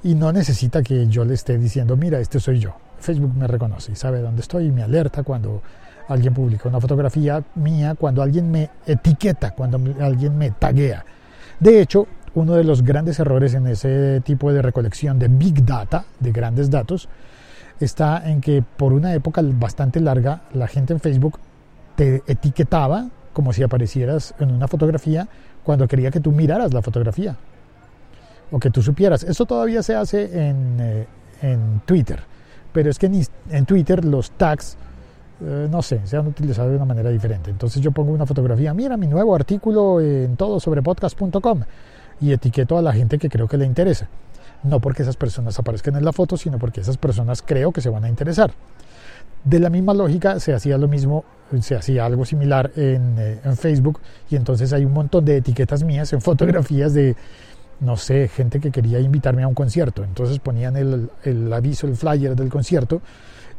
y 0.03 0.13
no 0.13 0.33
necesita 0.33 0.83
que 0.83 1.07
yo 1.07 1.23
le 1.23 1.35
esté 1.35 1.57
diciendo, 1.57 1.95
mira, 1.95 2.19
este 2.19 2.41
soy 2.41 2.59
yo. 2.59 2.75
Facebook 2.99 3.33
me 3.33 3.47
reconoce 3.47 3.93
y 3.93 3.95
sabe 3.95 4.19
dónde 4.19 4.41
estoy 4.41 4.65
y 4.65 4.71
me 4.73 4.83
alerta 4.83 5.23
cuando 5.23 5.61
alguien 6.09 6.33
publica 6.33 6.67
una 6.67 6.81
fotografía 6.81 7.41
mía, 7.55 7.95
cuando 7.97 8.21
alguien 8.21 8.51
me 8.51 8.69
etiqueta, 8.85 9.51
cuando 9.51 9.79
alguien 10.01 10.37
me 10.37 10.51
taguea. 10.51 11.05
De 11.61 11.79
hecho, 11.79 12.07
uno 12.35 12.55
de 12.55 12.65
los 12.65 12.83
grandes 12.83 13.19
errores 13.19 13.53
en 13.53 13.67
ese 13.67 14.19
tipo 14.19 14.51
de 14.51 14.61
recolección 14.61 15.17
de 15.17 15.29
big 15.29 15.63
data, 15.65 16.03
de 16.19 16.33
grandes 16.33 16.69
datos, 16.69 17.07
está 17.79 18.29
en 18.29 18.41
que 18.41 18.63
por 18.63 18.93
una 18.93 19.13
época 19.13 19.41
bastante 19.43 19.99
larga 19.99 20.41
la 20.53 20.67
gente 20.67 20.93
en 20.93 20.99
Facebook 20.99 21.39
te 21.95 22.23
etiquetaba 22.27 23.09
como 23.33 23.53
si 23.53 23.63
aparecieras 23.63 24.33
en 24.39 24.51
una 24.51 24.67
fotografía 24.67 25.27
cuando 25.63 25.87
quería 25.87 26.11
que 26.11 26.19
tú 26.19 26.31
miraras 26.31 26.73
la 26.73 26.81
fotografía 26.81 27.35
o 28.51 28.59
que 28.59 28.69
tú 28.69 28.81
supieras. 28.81 29.23
Eso 29.23 29.45
todavía 29.45 29.83
se 29.83 29.95
hace 29.95 30.49
en, 30.49 30.77
eh, 30.79 31.07
en 31.41 31.81
Twitter, 31.85 32.21
pero 32.71 32.89
es 32.89 32.97
que 32.97 33.11
en, 33.49 33.65
Twitter 33.65 34.03
los 34.05 34.31
tags, 34.31 34.77
eh, 35.41 35.67
no 35.69 35.81
sé, 35.81 36.01
se 36.05 36.17
han 36.17 36.27
utilizado 36.27 36.69
de 36.69 36.77
una 36.77 36.85
manera 36.85 37.09
diferente. 37.09 37.51
Entonces 37.51 37.81
yo 37.81 37.91
pongo 37.91 38.11
una 38.11 38.25
fotografía, 38.25 38.73
mira 38.73 38.97
mi 38.97 39.07
nuevo 39.07 39.35
artículo 39.35 39.99
en 40.01 40.35
todo 40.35 40.59
sobre 40.59 40.81
podcast.com 40.81 41.61
y 42.19 42.31
etiqueto 42.31 42.77
a 42.77 42.81
la 42.81 42.93
gente 42.93 43.17
que 43.17 43.29
creo 43.29 43.47
que 43.47 43.57
le 43.57 43.65
interesa. 43.65 44.07
No 44.63 44.79
porque 44.79 45.03
esas 45.03 45.15
personas 45.15 45.57
aparezcan 45.59 45.95
en 45.95 46.05
la 46.05 46.13
foto, 46.13 46.37
sino 46.37 46.57
porque 46.57 46.81
esas 46.81 46.97
personas 46.97 47.41
creo 47.41 47.71
que 47.71 47.81
se 47.81 47.89
van 47.89 48.03
a 48.03 48.09
interesar. 48.09 48.51
De 49.43 49.59
la 49.59 49.69
misma 49.69 49.93
lógica 49.93 50.39
se 50.39 50.53
hacía 50.53 50.77
lo 50.77 50.87
mismo, 50.87 51.23
se 51.61 51.75
hacía 51.75 52.05
algo 52.05 52.25
similar 52.25 52.71
en, 52.75 53.15
eh, 53.17 53.39
Facebook 53.55 54.01
y 54.29 54.35
entonces 54.35 54.73
hay 54.73 54.83
un 54.83 54.93
montón 54.93 55.23
de 55.23 55.37
etiquetas 55.37 55.83
mías 55.83 56.11
en 56.13 56.21
fotografías 56.21 56.93
de, 56.93 57.15
no 57.79 57.95
sé, 57.95 58.27
gente 58.27 58.59
que 58.59 58.71
quería 58.71 58.99
invitarme 58.99 59.43
a 59.43 59.47
un 59.47 59.53
concierto. 59.53 60.03
Entonces 60.03 60.39
ponían 60.39 60.75
el, 60.75 61.09
el 61.23 61.53
aviso, 61.53 61.87
el 61.87 61.95
flyer 61.95 62.35
del 62.35 62.49
concierto 62.49 63.01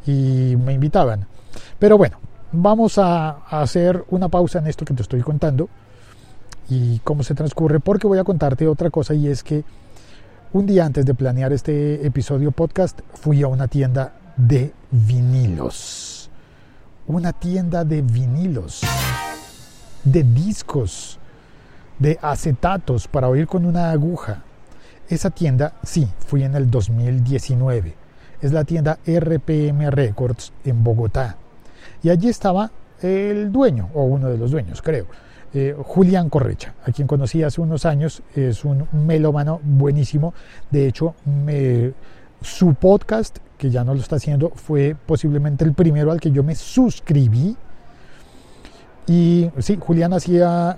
y 0.05 0.55
me 0.57 0.73
invitaban. 0.73 1.25
Pero 1.79 1.97
bueno, 1.97 2.19
vamos 2.51 2.97
a, 2.97 3.29
a 3.29 3.61
hacer 3.61 4.03
una 4.09 4.27
pausa 4.27 4.59
en 4.59 4.67
esto 4.67 4.85
que 4.85 4.93
te 4.93 5.01
estoy 5.01 5.21
contando 5.21 5.69
y 6.69 6.99
cómo 6.99 7.23
se 7.23 7.33
transcurre, 7.33 7.79
porque 7.79 8.05
voy 8.05 8.19
a 8.19 8.23
contarte 8.23 8.67
otra 8.67 8.89
cosa 8.89 9.13
y 9.13 9.27
es 9.27 9.43
que 9.43 9.63
un 10.51 10.65
día 10.65 10.85
antes 10.85 11.05
de 11.05 11.13
planear 11.13 11.53
este 11.53 12.05
episodio 12.05 12.51
podcast 12.51 12.99
fui 13.13 13.43
a 13.43 13.47
una 13.47 13.67
tienda 13.67 14.13
de 14.35 14.73
vinilos. 14.89 16.31
Una 17.05 17.33
tienda 17.33 17.85
de 17.85 18.01
vinilos, 18.01 18.81
de 20.03 20.23
discos, 20.23 21.19
de 21.99 22.17
acetatos 22.21 23.07
para 23.07 23.29
oír 23.29 23.45
con 23.45 23.65
una 23.65 23.91
aguja. 23.91 24.43
Esa 25.07 25.29
tienda, 25.29 25.73
sí, 25.83 26.07
fui 26.25 26.43
en 26.43 26.55
el 26.55 26.71
2019. 26.71 27.95
Es 28.41 28.51
la 28.51 28.63
tienda 28.63 28.97
RPM 29.05 29.91
Records 29.91 30.51
en 30.63 30.83
Bogotá. 30.83 31.35
Y 32.01 32.09
allí 32.09 32.27
estaba 32.27 32.71
el 33.01 33.51
dueño, 33.51 33.89
o 33.93 34.03
uno 34.03 34.29
de 34.29 34.37
los 34.37 34.51
dueños, 34.51 34.81
creo 34.81 35.05
eh, 35.53 35.75
Julián 35.83 36.29
Correcha, 36.29 36.75
a 36.85 36.91
quien 36.91 37.07
conocí 37.07 37.41
hace 37.41 37.59
unos 37.61 37.85
años, 37.85 38.21
es 38.35 38.63
un 38.65 38.87
melómano 38.91 39.59
buenísimo. 39.63 40.33
De 40.69 40.87
hecho, 40.87 41.15
su 42.41 42.73
podcast, 42.75 43.39
que 43.57 43.69
ya 43.69 43.83
no 43.83 43.93
lo 43.93 43.99
está 43.99 44.17
haciendo, 44.17 44.49
fue 44.49 44.95
posiblemente 45.05 45.65
el 45.65 45.73
primero 45.73 46.11
al 46.11 46.19
que 46.19 46.31
yo 46.31 46.43
me 46.43 46.55
suscribí. 46.55 47.57
Y 49.07 49.49
sí, 49.57 49.77
Julián 49.79 50.13
hacía, 50.13 50.77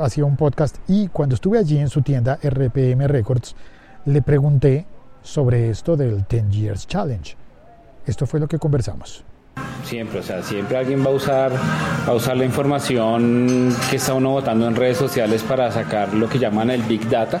hacía 0.00 0.24
un 0.24 0.36
podcast 0.36 0.78
y 0.88 1.06
cuando 1.08 1.36
estuve 1.36 1.58
allí 1.58 1.78
en 1.78 1.88
su 1.88 2.02
tienda 2.02 2.40
RPM 2.42 3.06
Records, 3.06 3.54
le 4.04 4.20
pregunté 4.20 4.84
sobre 5.22 5.70
esto 5.70 5.96
del 5.96 6.24
10 6.28 6.48
Years 6.50 6.86
Challenge. 6.88 7.36
Esto 8.04 8.26
fue 8.26 8.40
lo 8.40 8.48
que 8.48 8.58
conversamos. 8.58 9.24
Siempre, 9.86 10.18
o 10.18 10.22
sea, 10.22 10.42
siempre 10.42 10.76
alguien 10.76 11.00
va 11.04 11.10
a 11.10 11.14
usar, 11.14 11.52
va 11.52 12.12
a 12.12 12.14
usar 12.14 12.36
la 12.36 12.44
información 12.44 13.72
que 13.88 13.96
está 13.96 14.14
uno 14.14 14.30
votando 14.30 14.66
en 14.66 14.74
redes 14.74 14.98
sociales 14.98 15.44
para 15.44 15.70
sacar 15.70 16.12
lo 16.12 16.28
que 16.28 16.40
llaman 16.40 16.70
el 16.70 16.82
Big 16.82 17.08
Data 17.08 17.40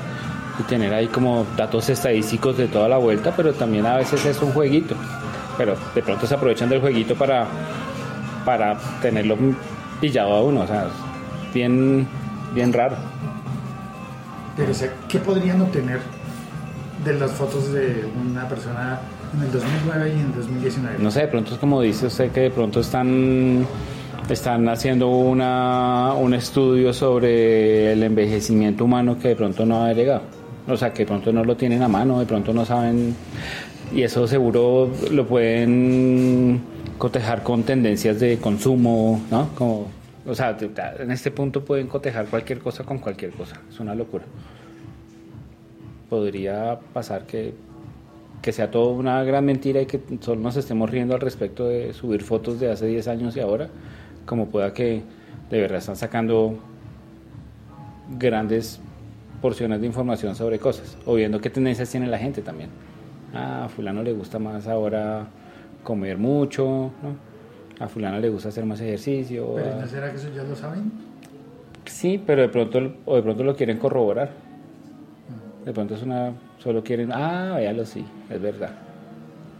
y 0.60 0.62
tener 0.62 0.94
ahí 0.94 1.08
como 1.08 1.44
datos 1.56 1.88
estadísticos 1.88 2.56
de 2.56 2.68
toda 2.68 2.88
la 2.88 2.98
vuelta, 2.98 3.34
pero 3.36 3.52
también 3.52 3.84
a 3.84 3.96
veces 3.96 4.24
es 4.24 4.40
un 4.40 4.52
jueguito. 4.52 4.94
Pero 5.58 5.74
de 5.92 6.02
pronto 6.02 6.24
se 6.24 6.34
aprovechan 6.34 6.68
del 6.68 6.80
jueguito 6.80 7.16
para, 7.16 7.48
para 8.44 8.78
tenerlo 9.02 9.36
pillado 10.00 10.34
a 10.34 10.42
uno, 10.42 10.60
o 10.60 10.66
sea, 10.68 10.86
bien, 11.52 12.06
bien 12.54 12.72
raro. 12.72 12.94
Pero, 14.56 14.72
¿qué 15.08 15.18
podrían 15.18 15.60
obtener 15.62 16.00
de 17.04 17.14
las 17.14 17.32
fotos 17.32 17.72
de 17.72 18.08
una 18.24 18.48
persona 18.48 19.00
en 19.34 19.42
el 19.42 19.52
2009 19.52 20.08
y 20.08 20.12
en 20.12 20.26
el 20.26 20.34
2019. 20.34 20.98
No 20.98 21.10
sé, 21.10 21.20
de 21.20 21.28
pronto 21.28 21.54
es 21.54 21.58
como 21.58 21.80
dice 21.80 22.06
usted 22.06 22.30
que 22.30 22.40
de 22.40 22.50
pronto 22.50 22.80
están 22.80 23.66
están 24.28 24.68
haciendo 24.68 25.08
una, 25.08 26.14
un 26.14 26.34
estudio 26.34 26.92
sobre 26.92 27.92
el 27.92 28.02
envejecimiento 28.02 28.84
humano 28.84 29.18
que 29.18 29.28
de 29.28 29.36
pronto 29.36 29.64
no 29.64 29.84
ha 29.84 29.92
llegado. 29.92 30.22
O 30.68 30.76
sea, 30.76 30.92
que 30.92 31.00
de 31.00 31.06
pronto 31.06 31.32
no 31.32 31.44
lo 31.44 31.56
tienen 31.56 31.82
a 31.82 31.88
mano, 31.88 32.18
de 32.18 32.26
pronto 32.26 32.52
no 32.52 32.64
saben. 32.64 33.14
Y 33.94 34.02
eso 34.02 34.26
seguro 34.26 34.90
lo 35.12 35.26
pueden 35.26 36.60
cotejar 36.98 37.44
con 37.44 37.62
tendencias 37.62 38.18
de 38.18 38.38
consumo, 38.38 39.22
¿no? 39.30 39.50
Como, 39.54 39.88
o 40.26 40.34
sea, 40.34 40.56
en 40.98 41.10
este 41.12 41.30
punto 41.30 41.64
pueden 41.64 41.86
cotejar 41.86 42.26
cualquier 42.26 42.58
cosa 42.58 42.82
con 42.82 42.98
cualquier 42.98 43.30
cosa. 43.30 43.60
Es 43.70 43.78
una 43.78 43.94
locura. 43.94 44.24
Podría 46.10 46.78
pasar 46.92 47.26
que 47.26 47.54
que 48.46 48.52
sea 48.52 48.70
todo 48.70 48.90
una 48.90 49.24
gran 49.24 49.44
mentira 49.44 49.80
y 49.82 49.86
que 49.86 50.00
solo 50.20 50.40
nos 50.40 50.56
estemos 50.56 50.88
riendo 50.88 51.14
al 51.14 51.20
respecto 51.20 51.66
de 51.66 51.92
subir 51.92 52.22
fotos 52.22 52.60
de 52.60 52.70
hace 52.70 52.86
10 52.86 53.08
años 53.08 53.36
y 53.36 53.40
ahora, 53.40 53.68
como 54.24 54.46
pueda 54.46 54.72
que 54.72 55.02
de 55.50 55.60
verdad 55.60 55.78
están 55.78 55.96
sacando 55.96 56.56
grandes 58.16 58.78
porciones 59.42 59.80
de 59.80 59.88
información 59.88 60.36
sobre 60.36 60.60
cosas, 60.60 60.96
o 61.06 61.16
viendo 61.16 61.40
qué 61.40 61.50
tendencias 61.50 61.90
tiene 61.90 62.06
la 62.06 62.18
gente 62.18 62.40
también. 62.40 62.70
Ah, 63.34 63.64
a 63.64 63.68
fulano 63.68 64.04
le 64.04 64.12
gusta 64.12 64.38
más 64.38 64.68
ahora 64.68 65.26
comer 65.82 66.16
mucho, 66.16 66.92
¿no? 67.02 67.84
A 67.84 67.88
fulano 67.88 68.20
le 68.20 68.28
gusta 68.28 68.50
hacer 68.50 68.64
más 68.64 68.80
ejercicio. 68.80 69.54
¿Pero 69.56 69.80
no 69.80 69.86
será 69.88 70.12
que 70.12 70.18
eso 70.18 70.28
ya 70.32 70.44
lo 70.44 70.54
saben? 70.54 70.92
Sí, 71.84 72.22
pero 72.24 72.42
de 72.42 72.48
pronto, 72.48 72.94
o 73.06 73.16
de 73.16 73.22
pronto 73.22 73.42
lo 73.42 73.56
quieren 73.56 73.78
corroborar. 73.78 74.45
De 75.66 75.72
pronto 75.72 75.94
es 75.94 76.02
una 76.02 76.32
Solo 76.62 76.82
quieren, 76.82 77.12
ah, 77.12 77.54
véalo, 77.56 77.84
sí, 77.84 78.04
es 78.30 78.40
verdad. 78.40 78.70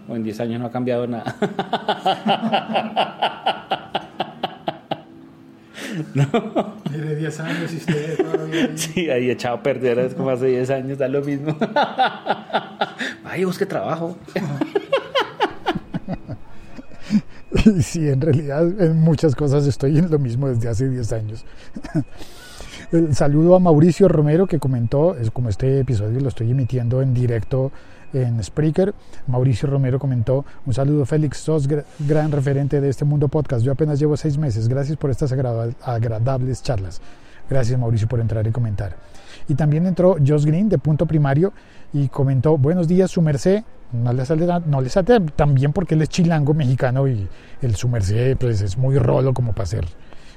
O 0.08 0.16
en 0.16 0.22
10 0.22 0.40
años 0.40 0.60
no 0.60 0.66
ha 0.66 0.70
cambiado 0.70 1.06
nada. 1.06 1.36
no. 6.14 6.26
Mire, 6.90 7.16
10 7.16 7.40
años 7.40 7.72
y 7.72 7.76
usted 7.76 8.16
todavía. 8.16 8.70
Sí, 8.76 9.10
ahí 9.10 9.30
echado 9.30 9.56
a 9.56 9.62
perder, 9.62 9.98
es 9.98 10.14
como 10.14 10.30
hace 10.30 10.46
10 10.46 10.70
años, 10.70 10.98
da 10.98 11.08
lo 11.08 11.22
mismo. 11.22 11.56
Vaya, 13.24 13.46
busque 13.46 13.66
trabajo. 13.66 14.16
Sí, 17.54 17.82
sí, 17.82 18.08
en 18.08 18.20
realidad 18.20 18.64
en 18.80 18.96
muchas 19.00 19.34
cosas 19.34 19.66
estoy 19.66 19.98
en 19.98 20.10
lo 20.10 20.18
mismo 20.18 20.48
desde 20.48 20.68
hace 20.68 20.88
10 20.88 21.12
años. 21.12 21.44
El 22.92 23.16
saludo 23.16 23.56
a 23.56 23.58
Mauricio 23.58 24.06
Romero 24.06 24.46
que 24.46 24.60
comentó, 24.60 25.16
es 25.16 25.32
como 25.32 25.48
este 25.48 25.80
episodio 25.80 26.20
lo 26.20 26.28
estoy 26.28 26.52
emitiendo 26.52 27.02
en 27.02 27.14
directo 27.14 27.72
en 28.12 28.40
Spreaker. 28.40 28.94
Mauricio 29.26 29.68
Romero 29.68 29.98
comentó, 29.98 30.44
un 30.64 30.72
saludo 30.72 31.04
Félix, 31.04 31.38
sos 31.38 31.66
gran 31.66 32.30
referente 32.30 32.80
de 32.80 32.88
este 32.88 33.04
mundo 33.04 33.26
podcast. 33.26 33.64
Yo 33.64 33.72
apenas 33.72 33.98
llevo 33.98 34.16
seis 34.16 34.38
meses. 34.38 34.68
Gracias 34.68 34.96
por 34.96 35.10
estas 35.10 35.32
agradables 35.32 36.62
charlas. 36.62 37.00
Gracias 37.50 37.76
Mauricio 37.76 38.06
por 38.06 38.20
entrar 38.20 38.46
y 38.46 38.52
comentar. 38.52 38.94
Y 39.48 39.56
también 39.56 39.84
entró 39.86 40.16
Josh 40.24 40.44
Green 40.44 40.68
de 40.68 40.78
Punto 40.78 41.06
Primario 41.06 41.52
y 41.92 42.06
comentó, 42.06 42.56
buenos 42.56 42.86
días, 42.86 43.10
su 43.10 43.20
merced. 43.20 43.64
No 43.92 44.12
le 44.12 44.24
sale, 44.24 44.46
no 44.64 44.80
le 44.80 44.90
sale 44.90 45.20
tan 45.34 45.54
bien 45.56 45.72
porque 45.72 45.96
él 45.96 46.02
es 46.02 46.08
chilango 46.08 46.54
mexicano 46.54 47.08
y 47.08 47.26
el 47.62 47.74
su 47.74 47.88
merced 47.88 48.36
pues, 48.36 48.60
es 48.60 48.78
muy 48.78 48.96
rolo 48.96 49.34
como 49.34 49.54
para 49.54 49.66
ser 49.66 49.86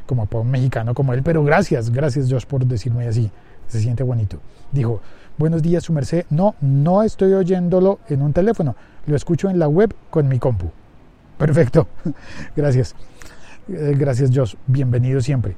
como 0.10 0.26
para 0.26 0.42
un 0.42 0.50
mexicano 0.50 0.96
como 0.96 1.14
él. 1.14 1.22
Pero 1.22 1.44
gracias, 1.44 1.92
gracias 1.92 2.32
Josh 2.32 2.46
por 2.46 2.66
decirme 2.66 3.08
así. 3.08 3.30
Se 3.68 3.80
siente 3.80 4.02
bonito. 4.02 4.40
Dijo, 4.72 5.02
buenos 5.38 5.62
días, 5.62 5.84
su 5.84 5.94
merced. 5.94 6.26
No, 6.32 6.56
no 6.62 7.04
estoy 7.04 7.34
oyéndolo 7.34 8.00
en 8.10 8.24
un 8.24 8.34
teléfono. 8.34 8.76
Lo 9.06 9.16
escucho 9.16 9.52
en 9.52 9.60
la 9.60 9.68
web 9.68 9.94
con 10.10 10.28
mi 10.28 10.40
compu. 10.40 10.72
Perfecto. 11.38 11.88
Gracias. 12.56 12.96
Eh, 13.72 13.94
gracias, 13.96 14.32
Josh. 14.34 14.56
Bienvenido 14.66 15.22
siempre. 15.22 15.56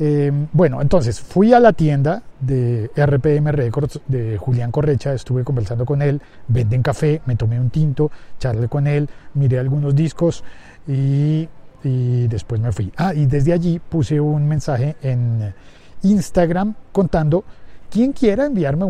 Em, 0.00 0.48
bueno, 0.52 0.82
entonces 0.82 1.20
fui 1.20 1.52
a 1.52 1.60
la 1.60 1.72
tienda 1.72 2.24
de 2.40 2.90
RPM 2.96 3.52
Records 3.52 4.00
de 4.08 4.36
Julián 4.36 4.72
Correcha, 4.72 5.12
estuve 5.12 5.44
conversando 5.44 5.84
con 5.84 6.02
él, 6.02 6.20
venden 6.48 6.82
café, 6.82 7.20
me 7.26 7.36
tomé 7.36 7.60
un 7.60 7.70
tinto, 7.70 8.10
charlé 8.38 8.66
con 8.66 8.86
él, 8.86 9.08
miré 9.34 9.58
algunos 9.58 9.94
discos 9.94 10.42
y, 10.88 11.48
después 11.82 12.60
me 12.60 12.72
fui. 12.72 12.92
Ah, 12.96 13.14
y 13.14 13.26
desde 13.26 13.52
allí 13.52 13.78
puse 13.78 14.20
un 14.20 14.46
mensaje 14.46 14.96
en 15.02 15.54
Instagram 16.02 16.74
contando 16.92 17.44
quien 17.90 18.12
quiera 18.12 18.46
enviarme 18.46 18.84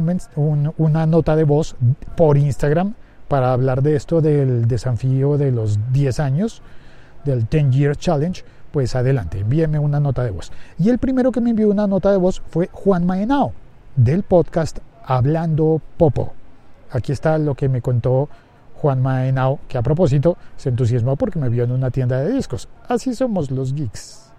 una 0.76 1.06
nota 1.06 1.36
de 1.36 1.44
voz 1.44 1.76
por 2.16 2.36
Instagram 2.36 2.94
para 3.28 3.52
hablar 3.52 3.82
de 3.82 3.96
esto 3.96 4.20
del 4.20 4.66
desafío 4.66 5.38
de 5.38 5.52
los 5.52 5.78
10 5.92 6.20
años, 6.20 6.62
del 7.24 7.46
10 7.48 7.70
Year 7.70 7.96
Challenge 7.96 8.44
pues 8.70 8.94
adelante, 8.94 9.40
envíeme 9.40 9.78
una 9.78 10.00
nota 10.00 10.22
de 10.22 10.30
voz. 10.30 10.52
Y 10.78 10.90
el 10.90 10.98
primero 10.98 11.32
que 11.32 11.40
me 11.40 11.50
envió 11.50 11.68
una 11.70 11.86
nota 11.86 12.10
de 12.10 12.18
voz 12.18 12.40
fue 12.50 12.68
Juan 12.72 13.04
Maenao, 13.04 13.52
del 13.96 14.22
podcast 14.22 14.78
Hablando 15.04 15.80
Popo. 15.96 16.34
Aquí 16.90 17.12
está 17.12 17.38
lo 17.38 17.54
que 17.54 17.68
me 17.68 17.82
contó 17.82 18.28
Juan 18.80 19.02
Maenao, 19.02 19.60
que 19.68 19.76
a 19.76 19.82
propósito 19.82 20.38
se 20.56 20.70
entusiasmó 20.70 21.16
porque 21.16 21.38
me 21.38 21.50
vio 21.50 21.64
en 21.64 21.72
una 21.72 21.90
tienda 21.90 22.18
de 22.20 22.32
discos. 22.32 22.66
Así 22.88 23.14
somos 23.14 23.50
los 23.50 23.74
geeks. 23.74 24.32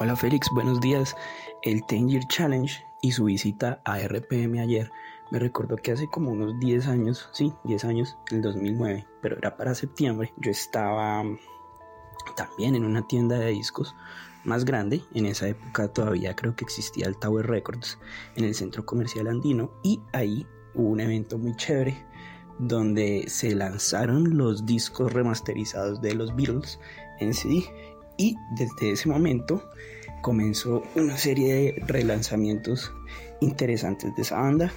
Hola 0.00 0.16
Félix, 0.16 0.48
buenos 0.52 0.80
días. 0.80 1.14
El 1.62 1.82
10 1.88 2.06
Year 2.08 2.24
Challenge 2.26 2.84
y 3.00 3.12
su 3.12 3.26
visita 3.26 3.80
a 3.84 4.00
RPM 4.00 4.58
ayer 4.58 4.90
me 5.30 5.38
recordó 5.38 5.76
que 5.76 5.92
hace 5.92 6.08
como 6.08 6.32
unos 6.32 6.58
10 6.58 6.88
años, 6.88 7.28
sí, 7.32 7.52
10 7.62 7.84
años, 7.84 8.18
el 8.32 8.42
2009, 8.42 9.06
pero 9.22 9.38
era 9.38 9.56
para 9.56 9.76
septiembre, 9.76 10.32
yo 10.38 10.50
estaba 10.50 11.22
también 12.36 12.74
en 12.74 12.84
una 12.84 13.06
tienda 13.06 13.38
de 13.38 13.50
discos 13.50 13.94
más 14.42 14.64
grande. 14.64 15.04
En 15.14 15.26
esa 15.26 15.46
época 15.46 15.86
todavía 15.92 16.34
creo 16.34 16.56
que 16.56 16.64
existía 16.64 17.06
el 17.06 17.16
Tower 17.18 17.46
Records 17.46 18.00
en 18.34 18.44
el 18.44 18.54
centro 18.56 18.84
comercial 18.84 19.28
andino 19.28 19.70
y 19.84 20.00
ahí 20.12 20.44
hubo 20.74 20.88
un 20.88 20.98
evento 20.98 21.38
muy 21.38 21.54
chévere 21.54 22.04
donde 22.58 23.24
se 23.28 23.54
lanzaron 23.54 24.36
los 24.36 24.66
discos 24.66 25.12
remasterizados 25.12 26.00
de 26.00 26.14
los 26.14 26.34
Beatles 26.34 26.78
en 27.20 27.34
CD 27.34 27.64
y 28.16 28.36
desde 28.56 28.92
ese 28.92 29.08
momento 29.08 29.70
comenzó 30.22 30.82
una 30.94 31.16
serie 31.16 31.54
de 31.54 31.84
relanzamientos 31.86 32.92
interesantes 33.40 34.14
de 34.16 34.22
esa 34.22 34.40
banda 34.40 34.72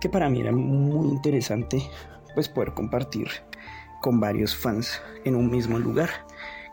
que 0.00 0.08
para 0.08 0.28
mí 0.28 0.40
era 0.40 0.52
muy 0.52 1.08
interesante 1.08 1.82
pues 2.34 2.48
poder 2.48 2.74
compartir 2.74 3.28
con 4.00 4.18
varios 4.18 4.54
fans 4.54 5.00
en 5.24 5.36
un 5.36 5.50
mismo 5.50 5.78
lugar. 5.78 6.10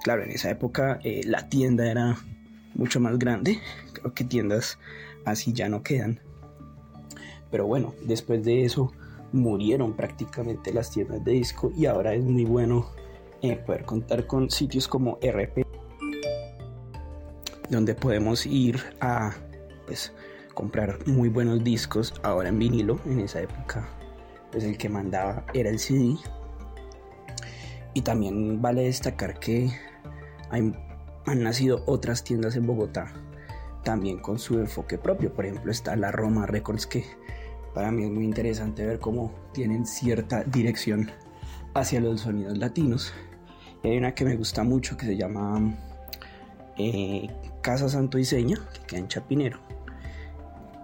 Claro, 0.04 0.24
en 0.24 0.32
esa 0.32 0.50
época 0.50 1.00
eh, 1.04 1.22
la 1.25 1.48
tienda 1.48 1.89
era 1.89 2.18
mucho 2.74 3.00
más 3.00 3.20
grande, 3.20 3.60
creo 3.94 4.13
que 4.13 4.24
tiendas 4.24 4.80
así 5.25 5.54
ya 5.54 5.70
no 5.70 5.84
quedan. 5.84 6.20
Pero 7.52 7.67
bueno, 7.67 7.93
después 8.06 8.43
de 8.43 8.65
eso 8.65 8.91
murieron 9.32 9.94
prácticamente 9.94 10.74
las 10.74 10.92
tiendas 10.92 11.24
de 11.24 11.32
disco 11.32 11.72
y 11.76 11.86
ahora 11.86 12.13
es 12.13 12.24
muy 12.24 12.46
bueno 12.46 12.89
eh, 13.42 13.56
poder 13.56 13.86
contar 13.86 14.28
con 14.28 14.50
sitios 14.50 14.88
como 14.88 15.18
RP 15.22 15.65
donde 17.70 17.96
podemos 17.96 18.46
ir 18.46 18.82
a 19.00 19.34
pues 19.86 20.13
comprar 20.54 21.08
muy 21.08 21.30
buenos 21.30 21.63
discos 21.63 22.13
ahora 22.24 22.50
en 22.50 22.60
vinilo 22.60 23.00
en 23.06 23.20
esa 23.20 23.42
época 23.42 23.88
pues 24.52 24.63
el 24.63 24.78
que 24.78 24.89
mandaba 24.89 25.46
era 25.54 25.70
el 25.70 25.80
CD 25.80 26.15
y 27.94 28.02
también 28.02 28.62
vale 28.62 28.84
destacar 28.84 29.39
que 29.39 29.70
han 30.50 30.74
nacido 31.26 31.84
otras 31.86 32.24
tiendas 32.24 32.56
en 32.56 32.65
Bogotá 32.65 33.13
también 33.84 34.20
con 34.20 34.39
su 34.39 34.60
enfoque 34.60 34.98
propio. 34.98 35.34
Por 35.34 35.46
ejemplo, 35.46 35.72
está 35.72 35.96
la 35.96 36.12
Roma 36.12 36.46
Records 36.46 36.86
que 36.86 37.06
para 37.80 37.94
mí 37.94 38.04
es 38.04 38.12
muy 38.12 38.26
interesante 38.26 38.86
ver 38.86 39.00
cómo 39.00 39.32
tienen 39.54 39.86
cierta 39.86 40.44
dirección 40.44 41.10
hacia 41.74 42.02
los 42.02 42.20
sonidos 42.20 42.58
latinos. 42.58 43.13
hay 43.86 43.98
una 43.98 44.13
que 44.13 44.26
me 44.26 44.36
gusta 44.36 44.65
mucho 44.65 44.98
que 44.98 45.06
se 45.06 45.15
llama 45.15 45.78
eh, 46.78 47.30
Casa 47.62 47.88
Santo 47.88 48.20
Iseña, 48.20 48.58
que 48.74 48.86
queda 48.86 49.00
en 49.00 49.08
Chapinero, 49.08 49.60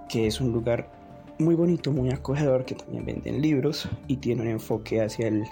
que 0.08 0.28
es 0.28 0.40
un 0.40 0.54
lugar 0.54 0.90
muy 1.38 1.54
bonito, 1.56 1.92
muy 1.92 2.12
acogedor, 2.12 2.64
que 2.64 2.76
también 2.76 3.06
venden 3.06 3.42
libros 3.42 3.90
y 4.08 4.16
tiene 4.16 4.44
un 4.44 4.48
enfoque 4.48 5.02
hacia 5.02 5.28
el 5.28 5.46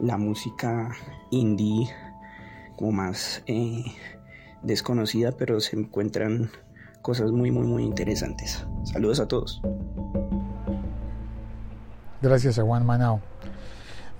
la 0.00 0.18
música 0.18 0.90
indie 1.30 1.88
como 2.74 2.90
más 2.90 3.44
eh, 3.46 3.84
desconocida, 4.64 5.30
pero 5.30 5.60
se 5.60 5.78
encuentran 5.78 6.50
cosas 7.02 7.30
muy, 7.30 7.52
muy, 7.52 7.68
muy 7.68 7.84
interesantes. 7.84 8.66
Saludos 8.82 9.20
a 9.20 9.28
todos. 9.28 9.62
Gracias 12.22 12.58
a 12.58 12.62
Juan 12.62 12.86
Manao. 12.86 13.20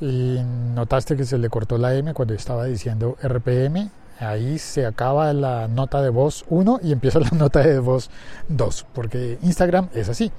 Y 0.00 0.40
notaste 0.74 1.16
que 1.16 1.24
se 1.24 1.38
le 1.38 1.48
cortó 1.48 1.78
la 1.78 1.94
M 1.94 2.12
cuando 2.12 2.34
estaba 2.34 2.64
diciendo 2.64 3.16
RPM. 3.22 3.90
Ahí 4.18 4.58
se 4.58 4.84
acaba 4.84 5.32
la 5.32 5.68
nota 5.68 6.02
de 6.02 6.10
voz 6.10 6.44
1 6.48 6.80
y 6.82 6.92
empieza 6.92 7.20
la 7.20 7.30
nota 7.36 7.60
de 7.60 7.78
voz 7.78 8.10
2, 8.48 8.86
porque 8.92 9.38
Instagram 9.42 9.88
es 9.94 10.08
así. 10.08 10.32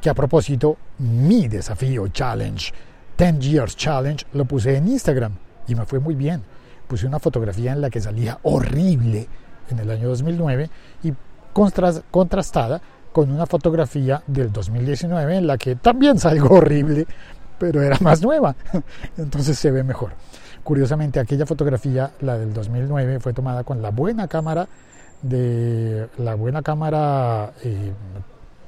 Que 0.00 0.08
a 0.08 0.14
propósito, 0.14 0.78
mi 0.98 1.48
desafío 1.48 2.08
challenge 2.08 2.72
10 3.18 3.38
Years 3.40 3.76
Challenge, 3.76 4.24
lo 4.32 4.44
puse 4.46 4.76
en 4.76 4.88
Instagram 4.88 5.32
y 5.68 5.74
me 5.74 5.84
fue 5.84 5.98
muy 5.98 6.14
bien. 6.14 6.42
Puse 6.88 7.06
una 7.06 7.18
fotografía 7.18 7.72
en 7.72 7.80
la 7.80 7.90
que 7.90 8.00
salía 8.00 8.38
horrible 8.42 9.28
en 9.68 9.78
el 9.78 9.90
año 9.90 10.08
2009 10.08 10.70
y 11.02 11.12
contrastada 11.52 12.80
con 13.12 13.30
una 13.30 13.46
fotografía 13.46 14.22
del 14.26 14.52
2019 14.52 15.36
en 15.36 15.46
la 15.46 15.58
que 15.58 15.76
también 15.76 16.18
salgo 16.18 16.54
horrible, 16.56 17.06
pero 17.58 17.82
era 17.82 17.98
más 18.00 18.22
nueva, 18.22 18.54
entonces 19.16 19.58
se 19.58 19.70
ve 19.70 19.82
mejor. 19.82 20.12
Curiosamente, 20.62 21.18
aquella 21.18 21.44
fotografía, 21.44 22.12
la 22.20 22.38
del 22.38 22.52
2009, 22.52 23.20
fue 23.20 23.32
tomada 23.32 23.64
con 23.64 23.82
la 23.82 23.90
buena 23.90 24.28
cámara 24.28 24.68
de 25.22 26.08
la 26.18 26.34
buena 26.34 26.62
cámara 26.62 27.52
eh, 27.62 27.92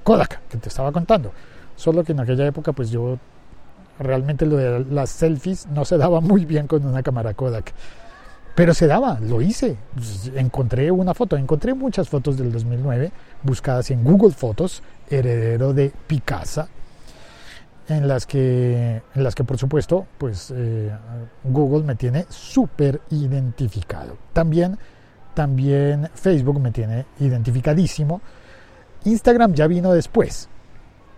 Kodak 0.02 0.40
que 0.48 0.58
te 0.58 0.68
estaba 0.68 0.92
contando. 0.92 1.32
Solo 1.76 2.04
que 2.04 2.12
en 2.12 2.20
aquella 2.20 2.46
época, 2.46 2.72
pues 2.72 2.90
yo 2.90 3.18
Realmente 3.98 4.44
lo 4.44 4.56
de 4.56 4.84
las 4.90 5.10
selfies 5.10 5.66
no 5.68 5.84
se 5.84 5.96
daba 5.96 6.20
muy 6.20 6.44
bien 6.44 6.66
con 6.66 6.84
una 6.84 7.02
cámara 7.02 7.34
Kodak. 7.34 7.72
Pero 8.54 8.72
se 8.72 8.86
daba, 8.86 9.18
lo 9.20 9.42
hice. 9.42 9.76
Pues, 9.94 10.30
encontré 10.34 10.90
una 10.90 11.14
foto, 11.14 11.36
encontré 11.36 11.74
muchas 11.74 12.08
fotos 12.08 12.36
del 12.36 12.52
2009 12.52 13.10
buscadas 13.42 13.90
en 13.90 14.04
Google 14.04 14.32
Fotos, 14.32 14.82
heredero 15.10 15.74
de 15.74 15.92
Picasa, 16.06 16.68
en 17.88 18.08
las 18.08 18.26
que, 18.26 19.02
en 19.14 19.24
las 19.24 19.34
que 19.34 19.44
por 19.44 19.58
supuesto, 19.58 20.06
pues 20.18 20.52
eh, 20.54 20.90
Google 21.42 21.84
me 21.84 21.96
tiene 21.96 22.26
súper 22.28 23.00
identificado. 23.10 24.16
También, 24.32 24.78
también 25.34 26.08
Facebook 26.14 26.60
me 26.60 26.70
tiene 26.70 27.06
identificadísimo. 27.18 28.20
Instagram 29.04 29.52
ya 29.52 29.66
vino 29.66 29.92
después, 29.92 30.48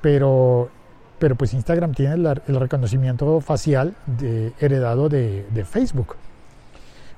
pero 0.01 0.70
pero 1.18 1.35
pues 1.35 1.55
Instagram 1.55 1.92
tiene 1.94 2.14
el 2.14 2.61
reconocimiento 2.61 3.40
facial 3.40 3.94
de, 4.07 4.53
heredado 4.61 5.09
de, 5.09 5.66
Facebook. 5.68 6.16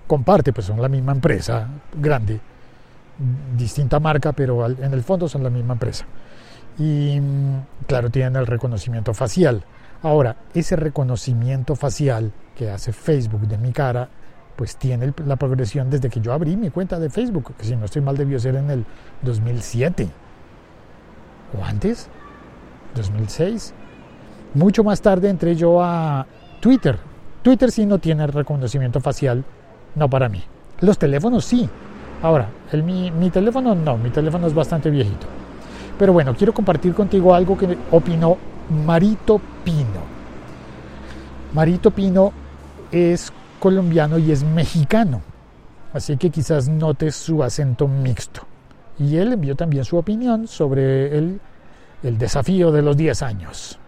Comparte, 0.08 0.52
pues 0.52 0.66
son 0.66 0.82
la 0.82 0.88
misma 0.88 1.12
empresa 1.12 1.68
grande, 1.94 2.40
distinta 3.56 4.00
marca, 4.00 4.32
pero 4.32 4.66
en 4.66 4.92
el 4.92 5.02
fondo 5.02 5.28
son 5.28 5.44
la 5.44 5.50
misma 5.50 5.74
empresa. 5.74 6.04
Y 6.78 7.20
claro, 7.86 8.10
tienen 8.10 8.34
el 8.36 8.46
reconocimiento 8.46 9.14
facial. 9.14 9.64
Ahora, 10.02 10.34
ese 10.54 10.74
reconocimiento 10.74 11.76
facial 11.76 12.32
que 12.56 12.70
hace 12.70 12.92
Facebook 12.92 13.42
de 13.42 13.58
mi 13.58 13.72
cara 13.72 14.08
pues 14.58 14.76
tiene 14.76 15.14
la 15.24 15.36
progresión 15.36 15.88
desde 15.88 16.10
que 16.10 16.20
yo 16.20 16.32
abrí 16.32 16.56
mi 16.56 16.70
cuenta 16.70 16.98
de 16.98 17.10
Facebook, 17.10 17.54
que 17.56 17.64
si 17.64 17.76
no 17.76 17.84
estoy 17.84 18.02
mal 18.02 18.16
debió 18.16 18.40
ser 18.40 18.56
en 18.56 18.68
el 18.70 18.84
2007 19.22 20.08
o 21.56 21.64
antes, 21.64 22.08
2006. 22.96 23.72
Mucho 24.54 24.82
más 24.82 25.00
tarde 25.00 25.28
entré 25.28 25.54
yo 25.54 25.80
a 25.80 26.26
Twitter. 26.60 26.98
Twitter 27.42 27.70
sí 27.70 27.86
no 27.86 27.98
tiene 27.98 28.26
reconocimiento 28.26 29.00
facial, 29.00 29.44
no 29.94 30.08
para 30.08 30.28
mí. 30.28 30.42
Los 30.80 30.98
teléfonos 30.98 31.44
sí. 31.44 31.68
Ahora, 32.22 32.48
el, 32.72 32.82
mi, 32.82 33.10
mi 33.10 33.30
teléfono 33.30 33.74
no, 33.74 33.96
mi 33.96 34.10
teléfono 34.10 34.46
es 34.46 34.54
bastante 34.54 34.90
viejito. 34.90 35.26
Pero 35.98 36.12
bueno, 36.12 36.34
quiero 36.34 36.54
compartir 36.54 36.94
contigo 36.94 37.34
algo 37.34 37.56
que 37.56 37.76
opinó 37.90 38.36
Marito 38.86 39.40
Pino. 39.64 40.18
Marito 41.52 41.90
Pino 41.90 42.32
es 42.92 43.32
colombiano 43.58 44.18
y 44.18 44.30
es 44.30 44.44
mexicano, 44.44 45.22
así 45.92 46.16
que 46.16 46.30
quizás 46.30 46.68
notes 46.68 47.16
su 47.16 47.42
acento 47.42 47.88
mixto. 47.88 48.42
Y 48.98 49.16
él 49.16 49.32
envió 49.32 49.56
también 49.56 49.84
su 49.84 49.96
opinión 49.96 50.46
sobre 50.46 51.16
el, 51.16 51.40
el 52.02 52.18
desafío 52.18 52.70
de 52.70 52.82
los 52.82 52.96
10 52.96 53.22
años. 53.22 53.78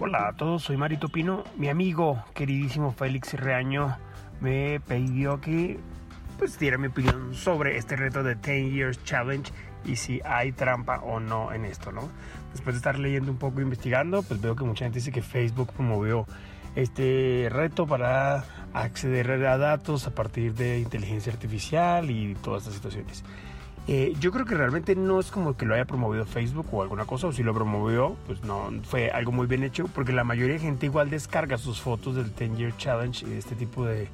Hola 0.00 0.28
a 0.28 0.32
todos, 0.32 0.62
soy 0.62 0.76
Marito 0.76 1.08
Pino. 1.08 1.42
Mi 1.56 1.68
amigo 1.68 2.22
queridísimo 2.32 2.92
Félix 2.92 3.34
Reaño 3.34 3.96
me 4.40 4.78
pidió 4.78 5.40
que 5.40 5.80
pues 6.38 6.56
diera 6.56 6.78
mi 6.78 6.86
opinión 6.86 7.34
sobre 7.34 7.76
este 7.78 7.96
reto 7.96 8.22
de 8.22 8.36
10 8.36 8.72
Years 8.72 9.02
Challenge 9.02 9.50
y 9.84 9.96
si 9.96 10.20
hay 10.24 10.52
trampa 10.52 11.00
o 11.00 11.18
no 11.18 11.52
en 11.52 11.64
esto, 11.64 11.90
¿no? 11.90 12.08
Después 12.52 12.74
de 12.74 12.78
estar 12.78 12.96
leyendo 12.96 13.32
un 13.32 13.38
poco, 13.38 13.60
investigando, 13.60 14.22
pues 14.22 14.40
veo 14.40 14.54
que 14.54 14.62
mucha 14.62 14.84
gente 14.84 15.00
dice 15.00 15.10
que 15.10 15.20
Facebook 15.20 15.72
promovió 15.72 16.26
este 16.76 17.48
reto 17.50 17.84
para 17.84 18.44
acceder 18.74 19.28
a 19.46 19.58
datos 19.58 20.06
a 20.06 20.14
partir 20.14 20.54
de 20.54 20.78
inteligencia 20.78 21.32
artificial 21.32 22.08
y 22.08 22.36
todas 22.36 22.68
estas 22.68 22.92
situaciones. 22.92 23.24
Eh, 23.90 24.14
yo 24.20 24.32
creo 24.32 24.44
que 24.44 24.54
realmente 24.54 24.94
no 24.94 25.18
es 25.18 25.30
como 25.30 25.56
que 25.56 25.64
lo 25.64 25.74
haya 25.74 25.86
promovido 25.86 26.26
Facebook 26.26 26.66
o 26.72 26.82
alguna 26.82 27.06
cosa, 27.06 27.28
o 27.28 27.32
si 27.32 27.42
lo 27.42 27.54
promovió, 27.54 28.16
pues 28.26 28.44
no, 28.44 28.70
fue 28.82 29.10
algo 29.10 29.32
muy 29.32 29.46
bien 29.46 29.64
hecho, 29.64 29.88
porque 29.94 30.12
la 30.12 30.24
mayoría 30.24 30.56
de 30.56 30.60
gente 30.60 30.84
igual 30.84 31.08
descarga 31.08 31.56
sus 31.56 31.80
fotos 31.80 32.14
del 32.14 32.34
10 32.34 32.58
Year 32.58 32.76
Challenge 32.76 33.26
y 33.26 33.32
este 33.32 33.54
tipo 33.54 33.86
de 33.86 34.08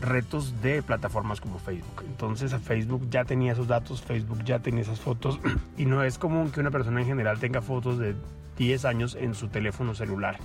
retos 0.00 0.60
de 0.60 0.82
plataformas 0.82 1.40
como 1.40 1.60
Facebook. 1.60 2.02
Entonces 2.04 2.52
a 2.52 2.58
Facebook 2.58 3.08
ya 3.08 3.24
tenía 3.24 3.52
esos 3.52 3.68
datos, 3.68 4.02
Facebook 4.02 4.42
ya 4.44 4.58
tenía 4.58 4.82
esas 4.82 4.98
fotos 4.98 5.38
y 5.78 5.86
no 5.86 6.02
es 6.02 6.18
común 6.18 6.50
que 6.50 6.58
una 6.58 6.72
persona 6.72 7.00
en 7.00 7.06
general 7.06 7.38
tenga 7.38 7.62
fotos 7.62 7.98
de 7.98 8.16
10 8.58 8.84
años 8.86 9.14
en 9.14 9.36
su 9.36 9.46
teléfono 9.46 9.94
celular. 9.94 10.38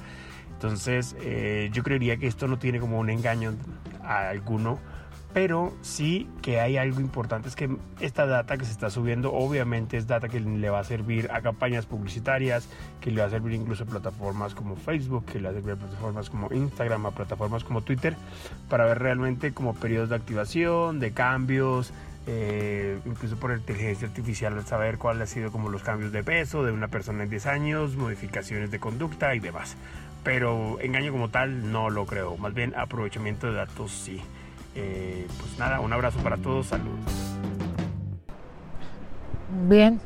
Entonces, 0.54 1.16
eh, 1.22 1.72
yo 1.74 1.82
creería 1.82 2.18
que 2.18 2.28
esto 2.28 2.48
no 2.48 2.60
tiene 2.60 2.80
como 2.80 3.00
un 3.00 3.10
engaño 3.10 3.56
a 4.04 4.30
alguno, 4.30 4.78
pero 5.34 5.74
sí 5.82 6.30
que 6.42 6.60
hay 6.60 6.78
algo 6.78 7.00
importante, 7.00 7.48
es 7.48 7.56
que 7.56 7.70
esta 8.00 8.26
data 8.26 8.58
que 8.58 8.66
se 8.66 8.72
está 8.72 8.90
subiendo 8.90 9.34
obviamente 9.34 9.98
es 9.98 10.08
data 10.08 10.28
que 10.28 10.40
le 10.40 10.70
va 10.70 10.80
a 10.80 10.84
servir 10.84 11.30
a 11.32 11.42
campañas 11.42 11.86
publicitarias, 11.86 12.68
que 13.00 13.12
le 13.12 13.22
va 13.22 13.28
a 13.28 13.30
servir 13.30 13.54
incluso 13.54 13.84
a 13.84 13.88
plataformas 13.88 14.54
como 14.54 14.76
Facebook, 14.76 15.26
que 15.26 15.40
le 15.40 15.46
va 15.46 15.50
a 15.52 15.54
servir 15.54 15.74
a 15.74 15.76
plataformas 15.78 16.30
como 16.30 16.52
Instagram, 16.52 17.06
a 17.06 17.12
plataformas 17.12 17.64
como 17.64 17.82
Twitter, 17.82 18.16
para 18.70 18.86
ver 18.86 19.00
realmente 19.00 19.54
como 19.54 19.74
periodos 19.74 20.10
de 20.10 20.16
activación, 20.16 21.00
de 21.00 21.12
cambios, 21.12 21.94
eh, 22.28 23.00
incluso 23.06 23.38
por 23.38 23.52
inteligencia 23.52 24.08
artificial, 24.08 24.62
saber 24.66 24.98
cuáles 24.98 25.22
han 25.22 25.28
sido 25.28 25.52
como 25.52 25.70
los 25.70 25.82
cambios 25.82 26.12
de 26.12 26.24
peso 26.24 26.64
de 26.64 26.72
una 26.72 26.88
persona 26.90 27.24
en 27.24 27.30
10 27.30 27.46
años, 27.48 27.96
modificaciones 27.96 28.70
de 28.70 28.80
conducta 28.80 29.34
y 29.36 29.40
demás 29.40 29.76
pero 30.24 30.80
engaño 30.82 31.12
como 31.12 31.30
tal 31.30 31.72
no 31.72 31.90
lo 31.90 32.06
creo. 32.06 32.38
Más 32.38 32.54
bien 32.54 32.74
aprovechamiento 32.78 33.48
de 33.48 33.54
datos 33.54 33.92
sí. 33.92 34.22
Eh, 34.76 35.28
pues 35.40 35.60
nada, 35.60 35.80
un 35.80 35.92
abrazo 35.92 36.20
para 36.20 36.38
todos, 36.38 36.68
saludos. 36.68 37.00
Bien, 39.68 40.00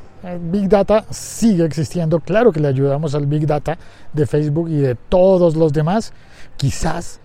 Big 0.50 0.68
Data 0.68 1.04
sigue 1.10 1.64
existiendo. 1.64 2.20
Claro 2.20 2.52
que 2.52 2.60
le 2.60 2.68
ayudamos 2.68 3.14
al 3.14 3.26
Big 3.26 3.46
Data 3.46 3.78
de 4.12 4.26
Facebook 4.26 4.68
y 4.68 4.78
de 4.78 4.94
todos 4.94 5.54
los 5.54 5.72
demás. 5.72 6.12
Quizás, 6.56 7.20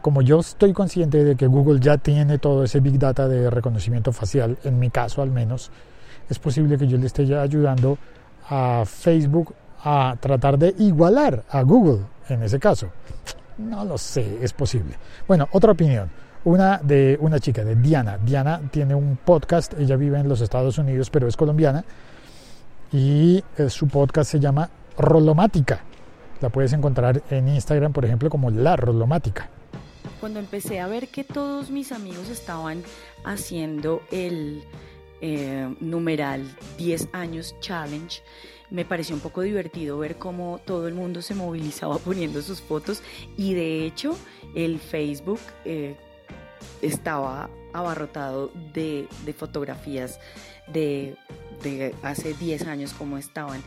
como 0.00 0.22
yo 0.22 0.40
estoy 0.40 0.72
consciente 0.72 1.24
de 1.24 1.36
que 1.36 1.46
Google 1.46 1.80
ya 1.80 1.98
tiene 1.98 2.38
todo 2.38 2.62
ese 2.62 2.80
Big 2.80 2.98
Data 2.98 3.26
de 3.26 3.50
reconocimiento 3.50 4.12
facial, 4.12 4.58
en 4.64 4.78
mi 4.78 4.90
caso 4.90 5.22
al 5.22 5.30
menos, 5.30 5.70
es 6.28 6.38
posible 6.38 6.78
que 6.78 6.86
yo 6.86 6.96
le 6.98 7.06
esté 7.06 7.22
ayudando 7.36 7.98
a 8.48 8.84
Facebook 8.86 9.54
a 9.82 10.16
tratar 10.20 10.58
de 10.58 10.74
igualar 10.78 11.42
a 11.50 11.62
Google 11.62 12.04
en 12.28 12.42
ese 12.42 12.60
caso. 12.60 12.90
No 13.58 13.84
lo 13.84 13.98
sé, 13.98 14.38
es 14.40 14.52
posible. 14.52 14.94
Bueno, 15.26 15.48
otra 15.52 15.72
opinión. 15.72 16.10
Una 16.44 16.78
de 16.78 17.18
una 17.20 17.38
chica, 17.38 17.64
de 17.64 17.76
Diana. 17.76 18.16
Diana 18.16 18.62
tiene 18.70 18.94
un 18.94 19.18
podcast, 19.22 19.74
ella 19.78 19.96
vive 19.96 20.18
en 20.18 20.28
los 20.28 20.40
Estados 20.40 20.78
Unidos, 20.78 21.10
pero 21.10 21.28
es 21.28 21.36
colombiana. 21.36 21.84
Y 22.92 23.44
eh, 23.58 23.68
su 23.68 23.88
podcast 23.88 24.30
se 24.30 24.40
llama 24.40 24.70
Rolomática. 24.96 25.84
La 26.40 26.48
puedes 26.48 26.72
encontrar 26.72 27.22
en 27.28 27.48
Instagram, 27.48 27.92
por 27.92 28.06
ejemplo, 28.06 28.30
como 28.30 28.50
La 28.50 28.74
Rolomática. 28.76 29.50
Cuando 30.18 30.38
empecé 30.38 30.80
a 30.80 30.86
ver 30.86 31.08
que 31.08 31.24
todos 31.24 31.70
mis 31.70 31.92
amigos 31.92 32.30
estaban 32.30 32.82
haciendo 33.22 34.00
el 34.10 34.64
eh, 35.20 35.74
numeral 35.80 36.42
10 36.78 37.08
años 37.12 37.54
challenge, 37.60 38.22
me 38.70 38.86
pareció 38.86 39.14
un 39.14 39.20
poco 39.20 39.42
divertido 39.42 39.98
ver 39.98 40.16
cómo 40.16 40.58
todo 40.64 40.88
el 40.88 40.94
mundo 40.94 41.20
se 41.20 41.34
movilizaba 41.34 41.98
poniendo 42.04 42.40
sus 42.40 42.62
fotos 42.62 43.02
y 43.36 43.52
de 43.52 43.84
hecho 43.84 44.16
el 44.54 44.78
Facebook 44.78 45.40
eh, 45.66 45.96
estaba 46.82 47.50
abarrotado 47.72 48.50
de, 48.72 49.08
fotografías 49.36 50.18
de, 50.66 51.16
de 51.62 51.94
hace 52.02 52.34
10 52.34 52.66
años 52.66 52.92
como 52.92 53.18
estaban. 53.18 53.62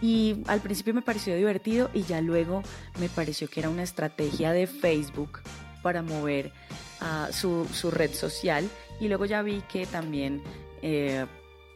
Y 0.00 0.42
al 0.46 0.60
principio 0.60 0.94
me 0.94 1.02
pareció 1.02 1.34
divertido 1.36 1.90
y 1.92 2.02
ya 2.02 2.20
luego 2.20 2.62
me 3.00 3.08
pareció 3.08 3.48
que 3.48 3.60
era 3.60 3.68
una 3.68 3.82
estrategia 3.82 4.52
de 4.52 4.66
Facebook 4.66 5.40
para 5.82 6.02
mover 6.02 6.52
a 7.00 7.28
su, 7.32 7.66
su, 7.72 7.90
red 7.90 8.12
social 8.12 8.68
y 9.00 9.08
luego 9.08 9.24
ya 9.24 9.42
vi 9.42 9.62
que 9.62 9.86
también 9.86 10.40
eh, 10.82 11.26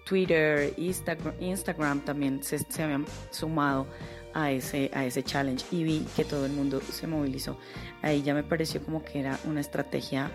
Twitter, 0.05 0.73
Instagram, 0.77 1.35
Instagram 1.41 2.01
también 2.01 2.43
se, 2.43 2.65
habían 2.81 3.05
sumado 3.31 3.89
a 4.37 4.51
ese, 4.51 4.91
a 4.93 5.05
ese 5.05 5.23
challenge 5.23 5.65
y 5.71 5.83
vi 5.83 6.07
que 6.15 6.25
todo 6.25 6.45
el 6.45 6.53
mundo 6.53 6.81
se 6.93 7.07
movilizó. 7.07 7.57
Ahí 8.03 8.23
ya 8.23 8.35
me 8.35 8.43
pareció 8.43 8.83
como 8.83 9.03
que 9.03 9.21
era 9.21 9.39
una 9.47 9.61
estrategia 9.61 10.31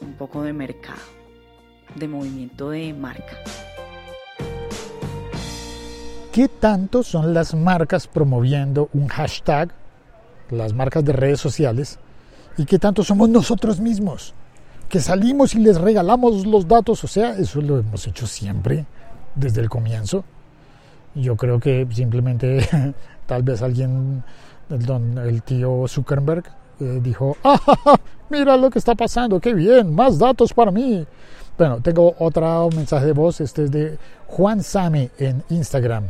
un 0.00 0.14
poco 0.14 0.42
de 0.42 0.52
mercado, 0.52 1.00
de 1.96 2.06
movimiento 2.06 2.70
de 2.70 2.94
marca. 2.94 3.36
¿Qué 6.32 6.46
tanto 6.46 7.02
son 7.02 7.34
las 7.34 7.54
marcas 7.54 8.06
promoviendo 8.06 8.88
un 8.92 9.08
hashtag, 9.08 9.72
las 10.50 10.72
marcas 10.72 11.04
de 11.04 11.12
redes 11.12 11.40
sociales, 11.40 11.98
y 12.56 12.66
qué 12.66 12.78
tanto 12.78 13.02
somos 13.02 13.28
nosotros 13.28 13.80
mismos? 13.80 14.32
Que 14.88 15.00
salimos 15.00 15.56
y 15.56 15.58
les 15.58 15.80
regalamos 15.80 16.46
los 16.46 16.68
datos, 16.68 17.02
o 17.02 17.08
sea, 17.08 17.36
eso 17.36 17.60
lo 17.60 17.80
hemos 17.80 18.06
hecho 18.06 18.28
siempre 18.28 18.86
desde 19.34 19.60
el 19.60 19.68
comienzo. 19.68 20.24
Yo 21.14 21.36
creo 21.36 21.58
que 21.58 21.86
simplemente 21.90 22.66
tal 23.26 23.42
vez 23.42 23.62
alguien, 23.62 24.22
el, 24.70 25.18
el 25.18 25.42
tío 25.42 25.86
Zuckerberg, 25.88 26.44
eh, 26.80 27.00
dijo, 27.02 27.36
¡Ah, 27.44 27.98
mira 28.30 28.56
lo 28.56 28.70
que 28.70 28.78
está 28.78 28.94
pasando, 28.94 29.40
qué 29.40 29.52
bien, 29.54 29.94
más 29.94 30.18
datos 30.18 30.52
para 30.52 30.70
mí. 30.70 31.06
Bueno, 31.58 31.80
tengo 31.82 32.14
otro 32.18 32.70
mensaje 32.74 33.06
de 33.06 33.12
voz, 33.12 33.40
este 33.40 33.64
es 33.64 33.70
de 33.70 33.98
Juan 34.28 34.62
Sami 34.62 35.10
en 35.18 35.42
Instagram. 35.50 36.04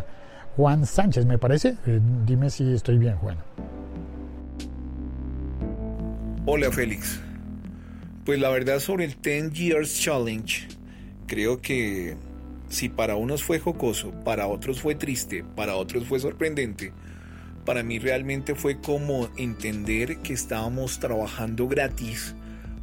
Juan 0.57 0.87
Sánchez, 0.87 1.27
me 1.27 1.39
parece. 1.39 1.77
Eh, 1.87 2.01
dime 2.27 2.51
si 2.51 2.73
estoy 2.73 2.99
bien, 2.99 3.17
Juan. 3.17 3.39
Hola, 6.47 6.71
Félix. 6.71 7.21
Pues 8.25 8.39
la 8.39 8.51
verdad 8.51 8.79
sobre 8.79 9.07
el 9.07 9.17
10 9.21 9.53
Years 9.53 10.01
Challenge, 10.01 10.69
creo 11.27 11.61
que 11.61 12.17
si 12.71 12.89
para 12.89 13.17
unos 13.17 13.43
fue 13.43 13.59
jocoso, 13.59 14.13
para 14.25 14.47
otros 14.47 14.81
fue 14.81 14.95
triste, 14.95 15.45
para 15.57 15.77
otros 15.77 16.07
fue 16.07 16.21
sorprendente, 16.21 16.93
para 17.67 17.83
mí 17.83 17.99
realmente 17.99 18.55
fue 18.55 18.81
como 18.81 19.29
entender 19.37 20.19
que 20.19 20.33
estábamos 20.33 20.99
trabajando 21.01 21.69
gratis 21.69 22.35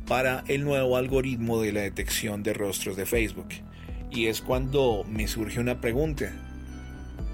para 0.05 0.43
el 0.47 0.63
nuevo 0.63 0.97
algoritmo 0.97 1.61
de 1.61 1.71
la 1.71 1.81
detección 1.81 2.43
de 2.43 2.53
rostros 2.53 2.95
de 2.95 3.05
Facebook. 3.05 3.47
Y 4.11 4.27
es 4.27 4.41
cuando 4.41 5.03
me 5.09 5.27
surge 5.27 5.59
una 5.59 5.81
pregunta. 5.81 6.31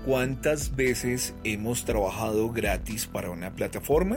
¿Cuántas 0.05 0.75
veces 0.75 1.33
hemos 1.43 1.85
trabajado 1.85 2.51
gratis 2.51 3.05
para 3.05 3.29
una 3.29 3.55
plataforma? 3.55 4.15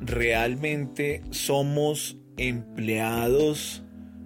¿Realmente 0.00 1.22
somos 1.30 2.16
empleados 2.36 3.82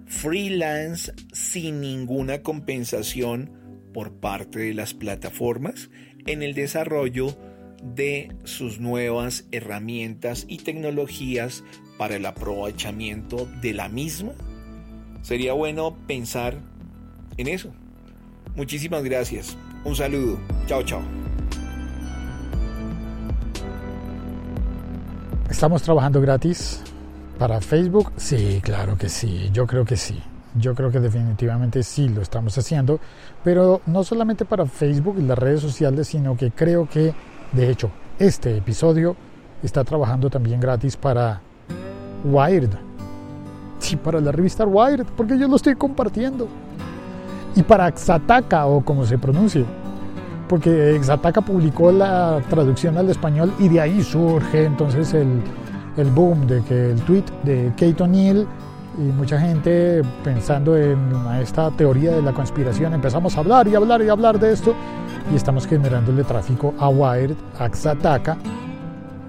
freelance 0.07 1.13
sin 1.33 1.81
ninguna 1.81 2.41
compensación 2.41 3.51
por 3.93 4.13
parte 4.13 4.59
de 4.59 4.73
las 4.73 4.93
plataformas 4.93 5.89
en 6.25 6.43
el 6.43 6.53
desarrollo 6.53 7.37
de 7.83 8.31
sus 8.43 8.79
nuevas 8.79 9.45
herramientas 9.51 10.45
y 10.47 10.57
tecnologías 10.57 11.63
para 11.97 12.15
el 12.15 12.25
aprovechamiento 12.25 13.47
de 13.61 13.73
la 13.73 13.89
misma? 13.89 14.31
Sería 15.21 15.53
bueno 15.53 15.97
pensar 16.07 16.55
en 17.37 17.47
eso. 17.47 17.73
Muchísimas 18.55 19.03
gracias. 19.03 19.57
Un 19.83 19.95
saludo. 19.95 20.39
Chao, 20.67 20.83
chao. 20.83 21.01
¿Estamos 25.49 25.81
trabajando 25.81 26.21
gratis 26.21 26.83
para 27.37 27.61
Facebook? 27.61 28.11
Sí, 28.17 28.59
claro 28.63 28.97
que 28.97 29.09
sí. 29.09 29.49
Yo 29.53 29.67
creo 29.67 29.85
que 29.85 29.95
sí. 29.95 30.21
Yo 30.55 30.73
creo 30.73 30.91
que 30.91 30.99
definitivamente 30.99 31.83
sí 31.83 32.09
lo 32.09 32.21
estamos 32.21 32.57
haciendo, 32.57 32.99
pero 33.43 33.81
no 33.85 34.03
solamente 34.03 34.43
para 34.43 34.65
Facebook 34.65 35.17
y 35.19 35.21
las 35.21 35.37
redes 35.37 35.61
sociales, 35.61 36.07
sino 36.07 36.35
que 36.35 36.51
creo 36.51 36.89
que, 36.89 37.13
de 37.51 37.69
hecho, 37.69 37.91
este 38.17 38.57
episodio 38.57 39.15
está 39.61 39.83
trabajando 39.83 40.29
también 40.29 40.59
gratis 40.59 40.97
para 40.97 41.41
Wired. 42.23 42.71
Sí, 43.79 43.95
para 43.97 44.19
la 44.19 44.31
revista 44.31 44.65
Wired, 44.65 45.05
porque 45.15 45.37
yo 45.37 45.47
lo 45.47 45.57
estoy 45.57 45.75
compartiendo. 45.75 46.47
Y 47.55 47.61
para 47.61 47.91
Xataka, 47.91 48.65
o 48.65 48.83
como 48.83 49.05
se 49.05 49.17
pronuncie, 49.17 49.63
porque 50.49 50.99
Xataka 51.03 51.41
publicó 51.41 51.91
la 51.91 52.41
traducción 52.49 52.97
al 52.97 53.09
español 53.09 53.53
y 53.59 53.69
de 53.69 53.81
ahí 53.81 54.01
surge 54.01 54.65
entonces 54.65 55.13
el, 55.13 55.41
el 55.97 56.11
boom 56.11 56.47
de 56.47 56.61
que 56.63 56.91
el 56.91 57.01
tweet 57.01 57.25
de 57.43 57.71
Kate 57.77 58.03
O'Neill 58.03 58.47
y 58.97 59.01
mucha 59.01 59.39
gente 59.39 60.01
pensando 60.23 60.75
en 60.77 60.99
esta 61.41 61.69
teoría 61.71 62.11
de 62.11 62.21
la 62.21 62.33
conspiración 62.33 62.93
empezamos 62.93 63.35
a 63.37 63.41
hablar 63.41 63.67
y 63.67 63.75
hablar 63.75 64.01
y 64.01 64.09
hablar 64.09 64.39
de 64.39 64.53
esto 64.53 64.73
y 65.31 65.35
estamos 65.35 65.67
generándole 65.67 66.23
tráfico 66.23 66.73
a 66.79 66.89
Wired, 66.89 67.35
a 67.59 67.69
Xataka 67.69 68.37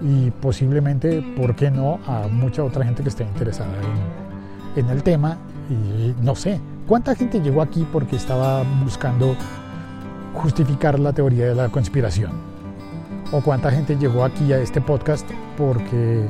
y 0.01 0.31
posiblemente, 0.31 1.21
¿por 1.35 1.55
qué 1.55 1.69
no?, 1.69 1.99
a 2.07 2.27
mucha 2.27 2.63
otra 2.63 2.85
gente 2.85 3.03
que 3.03 3.09
esté 3.09 3.23
interesada 3.23 3.69
en, 4.75 4.85
en 4.85 4.89
el 4.89 5.03
tema 5.03 5.37
y 5.69 6.15
no 6.23 6.35
sé, 6.35 6.59
¿cuánta 6.87 7.13
gente 7.15 7.41
llegó 7.41 7.61
aquí 7.61 7.85
porque 7.91 8.15
estaba 8.15 8.63
buscando 8.83 9.35
justificar 10.33 10.99
la 10.99 11.13
teoría 11.13 11.47
de 11.47 11.55
la 11.55 11.69
conspiración? 11.69 12.31
¿O 13.31 13.41
cuánta 13.41 13.69
gente 13.69 13.95
llegó 13.95 14.23
aquí 14.23 14.51
a 14.53 14.57
este 14.59 14.81
podcast 14.81 15.29
porque 15.57 16.25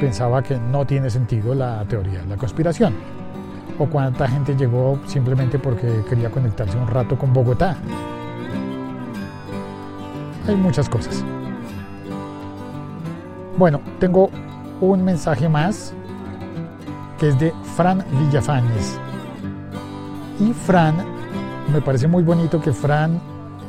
pensaba 0.00 0.42
que 0.42 0.58
no 0.58 0.86
tiene 0.86 1.10
sentido 1.10 1.54
la 1.54 1.84
teoría 1.84 2.20
de 2.20 2.26
la 2.26 2.36
conspiración? 2.36 2.94
¿O 3.78 3.86
cuánta 3.86 4.26
gente 4.26 4.56
llegó 4.56 4.98
simplemente 5.06 5.58
porque 5.58 6.02
quería 6.08 6.30
conectarse 6.30 6.76
un 6.76 6.88
rato 6.88 7.16
con 7.16 7.32
Bogotá? 7.32 7.76
Hay 10.48 10.56
muchas 10.56 10.88
cosas. 10.88 11.22
Bueno, 13.56 13.80
tengo 13.98 14.30
un 14.80 15.04
mensaje 15.04 15.48
más 15.48 15.92
que 17.18 17.28
es 17.28 17.38
de 17.38 17.52
Fran 17.76 18.02
Villafañez. 18.18 18.98
Y 20.40 20.52
Fran, 20.54 20.96
me 21.70 21.82
parece 21.82 22.08
muy 22.08 22.22
bonito 22.22 22.60
que 22.60 22.72
Fran 22.72 23.20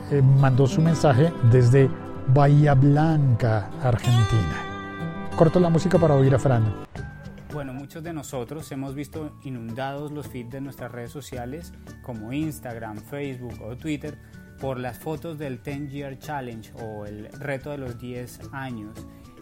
eh, 0.10 0.22
mandó 0.40 0.66
su 0.66 0.82
mensaje 0.82 1.34
desde 1.52 1.90
Bahía 2.34 2.74
Blanca, 2.74 3.70
Argentina. 3.84 4.71
Corto 5.42 5.60
la 5.60 5.70
música 5.70 5.98
para 5.98 6.14
oír 6.14 6.36
a 6.36 6.38
Fran. 6.38 6.72
Bueno, 7.52 7.74
muchos 7.74 8.04
de 8.04 8.14
nosotros 8.14 8.72
hemos 8.72 8.94
visto 8.94 9.40
inundados 9.42 10.12
los 10.12 10.28
feeds 10.28 10.52
de 10.52 10.62
nuestras 10.62 10.92
redes 10.92 11.10
sociales 11.10 11.74
como 12.04 12.32
Instagram, 12.32 12.98
Facebook 12.98 13.60
o 13.60 13.76
Twitter 13.76 14.20
por 14.60 14.78
las 14.78 15.00
fotos 15.00 15.40
del 15.40 15.64
10 15.64 15.90
Year 15.90 16.20
Challenge 16.20 16.72
o 16.84 17.08
el 17.08 17.28
reto 17.40 17.72
de 17.72 17.80
los 17.80 17.98
10 17.98 18.52
años. 18.52 18.94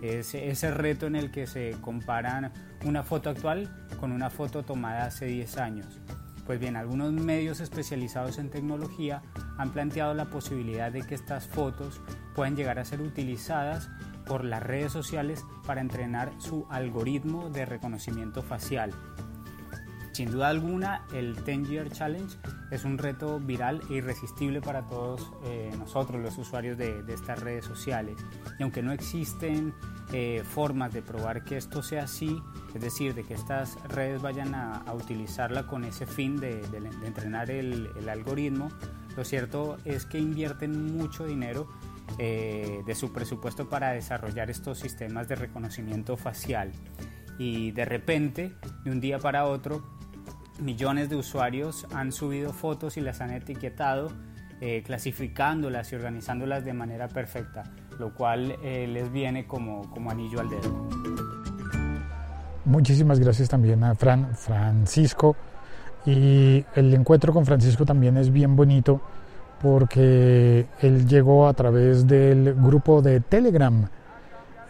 Es 0.02 0.34
ese 0.36 0.72
reto 0.72 1.06
en 1.06 1.18
el 1.18 1.32
que 1.32 1.48
se 1.48 1.76
comparan 1.82 2.54
una 2.86 3.04
foto 3.04 3.30
actual 3.30 3.70
con 4.00 4.14
una 4.14 4.30
foto 4.30 4.64
tomada 4.64 5.04
hace 5.04 5.26
10 5.26 5.58
años. 5.58 6.00
Pues 6.46 6.62
bien, 6.62 6.78
algunos 6.78 7.12
medios 7.12 7.60
especializados 7.60 8.38
en 8.38 8.50
tecnología 8.50 9.22
han 9.58 9.72
planteado 9.74 10.14
la 10.14 10.30
posibilidad 10.30 10.94
de 10.94 11.02
que 11.02 11.14
estas 11.14 11.46
fotos 11.46 12.00
puedan 12.36 12.56
llegar 12.56 12.80
a 12.80 12.86
ser 12.86 13.02
utilizadas 13.02 13.90
por 14.30 14.46
las 14.46 14.62
redes 14.62 14.94
sociales 14.94 15.44
para 15.66 15.82
entrenar 15.82 16.32
su 16.38 16.68
algoritmo 16.70 17.50
de 17.50 17.66
reconocimiento 17.66 18.44
facial. 18.44 18.94
Sin 20.14 20.32
duda 20.32 20.50
alguna, 20.50 21.06
el 21.14 21.44
10 21.44 21.70
Year 21.70 21.90
Challenge 21.90 22.36
es 22.72 22.84
un 22.84 22.98
reto 22.98 23.40
viral 23.40 23.82
e 23.90 23.96
irresistible 23.96 24.62
para 24.62 24.86
todos 24.86 25.32
eh, 25.46 25.72
nosotros, 25.80 26.22
los 26.22 26.38
usuarios 26.38 26.78
de, 26.78 27.04
de, 27.04 27.14
estas 27.14 27.40
redes 27.40 27.66
sociales. 27.66 28.18
Y 28.60 28.64
aunque 28.64 28.84
no 28.84 28.92
existen 28.92 29.74
eh, 30.12 30.44
formas 30.44 30.94
de 30.94 31.02
probar 31.02 31.44
que 31.44 31.58
esto 31.58 31.82
sea 31.82 32.04
así, 32.04 32.44
es 32.76 32.82
decir, 32.82 33.16
de 33.16 33.24
que 33.24 33.34
estas 33.34 33.82
redes 33.86 34.22
vayan 34.22 34.54
a, 34.54 34.78
a 34.78 34.94
utilizarla 34.94 35.66
con 35.66 35.86
ese 35.86 36.06
fin 36.06 36.38
de, 36.38 36.68
de, 36.68 36.82
de 36.82 37.08
entrenar 37.08 37.50
el, 37.50 37.90
el, 37.98 38.10
algoritmo, 38.10 38.70
lo 39.16 39.24
cierto 39.24 39.78
es 39.86 40.06
que 40.06 40.20
invierten 40.20 40.98
mucho 40.98 41.26
dinero 41.26 41.68
eh, 42.18 42.82
de 42.86 42.96
su 42.96 43.12
presupuesto 43.14 43.70
para 43.70 43.92
desarrollar 43.92 44.50
estos 44.50 44.80
sistemas 44.80 45.28
de 45.28 45.36
reconocimiento 45.36 46.18
facial. 46.18 46.72
Y 47.38 47.72
de 47.72 47.86
repente, 47.86 48.54
de 48.84 48.92
un 48.92 49.00
día 49.00 49.20
para 49.20 49.46
otro, 49.46 49.84
millones 50.60 51.10
de 51.10 51.16
usuarios 51.16 51.88
han 51.94 52.12
subido 52.12 52.52
fotos 52.52 52.98
y 52.98 53.02
las 53.02 53.22
han 53.22 53.32
etiquetado, 53.32 54.12
eh, 54.62 54.84
clasificándolas 54.86 55.92
y 55.92 55.96
organizándolas 55.96 56.66
de 56.66 56.74
manera 56.74 57.08
perfecta, 57.08 57.64
lo 57.98 58.14
cual 58.14 58.58
eh, 58.62 58.88
les 58.88 59.12
viene 59.12 59.48
como, 59.48 59.90
como 59.90 60.12
anillo 60.12 60.42
al 60.42 60.50
dedo. 60.50 60.90
Muchísimas 62.66 63.20
gracias 63.20 63.48
también 63.48 63.84
a 63.84 63.96
Fran, 63.96 64.36
Francisco. 64.36 65.36
Y 66.06 66.66
el 66.76 66.94
encuentro 66.94 67.34
con 67.34 67.46
Francisco 67.46 67.86
también 67.86 68.18
es 68.18 68.32
bien 68.32 68.56
bonito 68.56 69.02
porque 69.62 70.68
él 70.82 71.08
llegó 71.08 71.48
a 71.48 71.54
través 71.54 72.08
del 72.08 72.56
grupo 72.56 73.02
de 73.02 73.20
Telegram, 73.20 73.88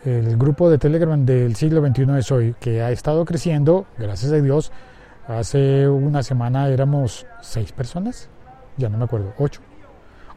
el 0.06 0.38
grupo 0.38 0.70
de 0.70 0.78
Telegram 0.78 1.26
del 1.26 1.56
siglo 1.56 1.86
XXI 1.86 2.18
es 2.18 2.32
hoy, 2.32 2.56
que 2.60 2.82
ha 2.82 2.92
estado 2.92 3.26
creciendo, 3.26 3.86
gracias 3.98 4.32
a 4.32 4.36
Dios. 4.36 4.72
Hace 5.28 5.88
una 5.88 6.24
semana 6.24 6.70
éramos 6.70 7.28
seis 7.42 7.72
personas, 7.72 8.30
ya 8.78 8.90
no 8.90 8.98
me 8.98 9.04
acuerdo, 9.04 9.34
ocho. 9.38 9.62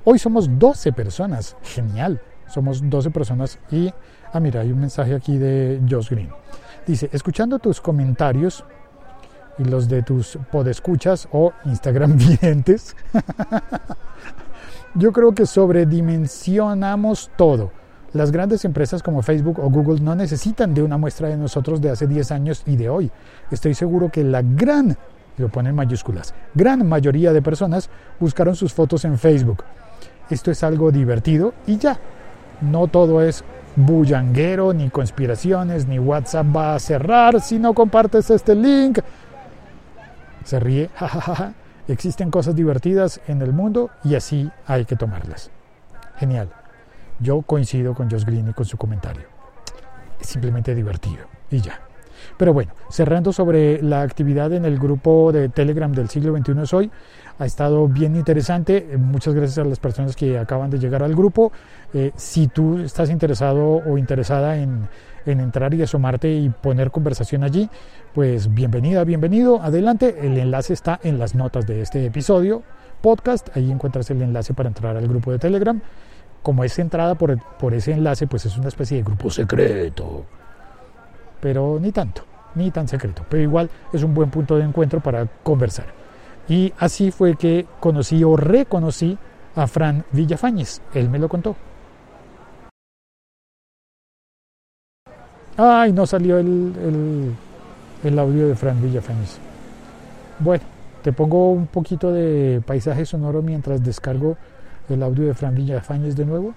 Hoy 0.05 0.19
somos 0.19 0.59
12 0.59 0.93
personas, 0.93 1.57
genial, 1.63 2.21
somos 2.49 2.89
12 2.91 3.11
personas 3.11 3.59
y, 3.71 3.93
ah 4.33 4.41
mira, 4.41 4.61
hay 4.61 4.73
un 4.73 4.81
mensaje 4.81 5.15
aquí 5.15 5.39
de 5.39 5.81
Josh 5.89 6.11
Green. 6.11 6.31
Dice, 6.87 7.09
escuchando 7.13 7.61
tus 7.61 7.81
comentarios 7.81 8.65
y 9.59 9.65
los 9.65 9.89
de 9.89 10.03
tus 10.03 10.39
podescuchas 10.51 11.29
o 11.33 11.53
Instagram 11.65 12.17
videntes, 12.17 12.97
yo 14.95 15.13
creo 15.13 15.33
que 15.33 15.47
sobredimensionamos 15.47 17.31
todo. 17.37 17.71
Las 18.13 18.31
grandes 18.31 18.65
empresas 18.67 19.03
como 19.03 19.23
Facebook 19.23 19.59
o 19.59 19.71
Google 19.71 20.01
no 20.01 20.15
necesitan 20.15 20.75
de 20.75 20.83
una 20.83 20.99
muestra 20.99 21.29
de 21.29 21.37
nosotros 21.39 21.81
de 21.81 21.91
hace 21.91 22.07
10 22.07 22.33
años 22.33 22.63
y 22.67 22.77
de 22.77 22.91
hoy. 22.91 23.11
Estoy 23.51 23.75
seguro 23.75 24.11
que 24.11 24.23
la 24.23 24.43
gran, 24.43 24.97
lo 25.39 25.49
pone 25.49 25.71
en 25.71 25.77
mayúsculas, 25.77 26.35
gran 26.55 26.87
mayoría 26.87 27.33
de 27.33 27.41
personas 27.41 27.89
buscaron 28.21 28.55
sus 28.55 28.75
fotos 28.75 29.07
en 29.07 29.19
Facebook. 29.19 29.65
Esto 30.29 30.51
es 30.51 30.63
algo 30.63 30.93
divertido 30.93 31.55
y 31.67 31.79
ya. 31.79 31.99
No 32.61 32.87
todo 32.87 33.23
es 33.23 33.45
bullanguero, 33.77 34.73
ni 34.73 34.91
conspiraciones, 34.91 35.87
ni 35.87 35.99
WhatsApp 35.99 36.47
va 36.55 36.75
a 36.75 36.79
cerrar 36.79 37.41
si 37.41 37.59
no 37.59 37.73
compartes 37.73 38.31
este 38.31 38.55
link. 38.55 38.99
Se 40.45 40.61
ríe, 40.61 40.91
jajaja. 40.97 41.55
Existen 41.89 42.31
cosas 42.31 42.55
divertidas 42.55 43.21
en 43.27 43.43
el 43.43 43.53
mundo 43.53 43.91
y 44.05 44.15
así 44.15 44.51
hay 44.67 44.85
que 44.85 44.97
tomarlas. 44.97 45.51
Genial. 46.17 46.49
Yo 47.19 47.43
coincido 47.43 47.95
con 47.95 48.11
Josh 48.11 48.25
Green 48.25 48.49
y 48.49 48.53
con 48.53 48.65
su 48.65 48.77
comentario. 48.77 49.25
Es 50.21 50.29
simplemente 50.29 50.75
divertido 50.75 51.27
y 51.51 51.61
ya. 51.61 51.81
Pero 52.37 52.53
bueno, 52.53 52.73
cerrando 52.89 53.33
sobre 53.33 53.83
la 53.83 54.03
actividad 54.03 54.53
en 54.53 54.65
el 54.65 54.79
grupo 54.79 55.33
de 55.33 55.49
Telegram 55.49 55.93
del 55.93 56.09
siglo 56.09 56.37
XXI 56.37 56.63
es 56.63 56.73
hoy, 56.73 56.91
ha 57.39 57.47
estado 57.47 57.89
bien 57.89 58.17
interesante. 58.17 58.97
Muchas 58.97 59.35
gracias 59.35 59.59
a 59.59 59.69
las 59.69 59.81
personas 59.81 60.15
que 60.15 60.39
acaban 60.39 60.71
de 60.71 60.79
llegar 60.79 61.03
al 61.03 61.15
grupo. 61.15 61.53
Eh, 61.93 62.13
si 62.17 62.49
tú 62.49 62.79
estás 62.79 63.11
interesado 63.11 63.83
o 63.85 63.99
interesada 63.99 64.57
en, 64.57 64.89
en 65.27 65.41
entrar 65.41 65.75
y 65.75 65.83
asomarte 65.83 66.33
y 66.33 66.49
poner 66.51 66.91
conversación 66.91 67.45
allí, 67.45 67.69
pues 68.15 68.53
bienvenida, 68.53 69.05
bienvenido, 69.05 69.63
adelante. 69.63 70.17
El 70.21 70.39
enlace 70.39 70.73
está 70.73 71.01
en 71.03 71.19
las 71.19 71.35
notas 71.35 71.67
de 71.67 71.81
este 71.81 72.05
episodio, 72.07 72.63
podcast. 73.01 73.57
Ahí 73.57 73.71
encuentras 73.71 74.11
el 74.11 74.23
enlace 74.23 74.55
para 74.55 74.69
entrar 74.69 74.97
al 74.97 75.09
grupo 75.09 75.33
de 75.33 75.39
Telegram 75.39 75.81
como 76.43 76.65
es 76.65 76.79
entrada 76.79 77.15
por, 77.15 77.39
por 77.57 77.73
ese 77.73 77.93
enlace, 77.93 78.27
pues 78.27 78.45
es 78.47 78.57
una 78.59 78.69
especie 78.69 78.99
de 78.99 79.03
grupo 79.05 79.31
secreto. 79.31 80.27
Pero 81.41 81.79
ni 81.81 81.93
tanto, 81.93 82.25
ni 82.55 82.71
tan 82.71 82.89
secreto. 82.89 83.25
Pero 83.29 83.43
igual 83.43 83.71
es 83.93 84.03
un 84.03 84.15
buen 84.15 84.31
punto 84.31 84.57
de 84.57 84.65
encuentro 84.65 85.01
para 85.01 85.27
conversar. 85.27 85.87
Y 86.49 86.73
así 86.79 87.11
fue 87.11 87.37
que 87.37 87.67
conocí 87.81 88.23
o 88.25 88.37
reconocí 88.37 89.17
a 89.55 89.67
Fran 89.67 90.05
Villafañez. 90.13 90.83
Él 90.95 91.09
me 91.09 91.19
lo 91.19 91.29
contó. 91.29 91.57
Ay, 95.57 95.93
no 95.93 96.07
salió 96.07 96.39
el, 96.39 96.47
el, 96.47 97.35
el 98.05 98.19
audio 98.19 98.49
de 98.49 98.57
Fran 98.57 98.81
Villafañez. 98.83 99.39
Bueno, 100.39 100.65
te 101.03 101.13
pongo 101.13 101.51
un 101.51 101.67
poquito 101.67 102.11
de 102.13 102.63
paisaje 102.67 103.05
sonoro 103.05 103.43
mientras 103.43 103.85
descargo 103.85 104.37
el 104.89 105.03
audio 105.03 105.27
de 105.27 105.35
Fran 105.35 105.55
Villafañez 105.55 106.17
de 106.17 106.25
nuevo. 106.25 106.55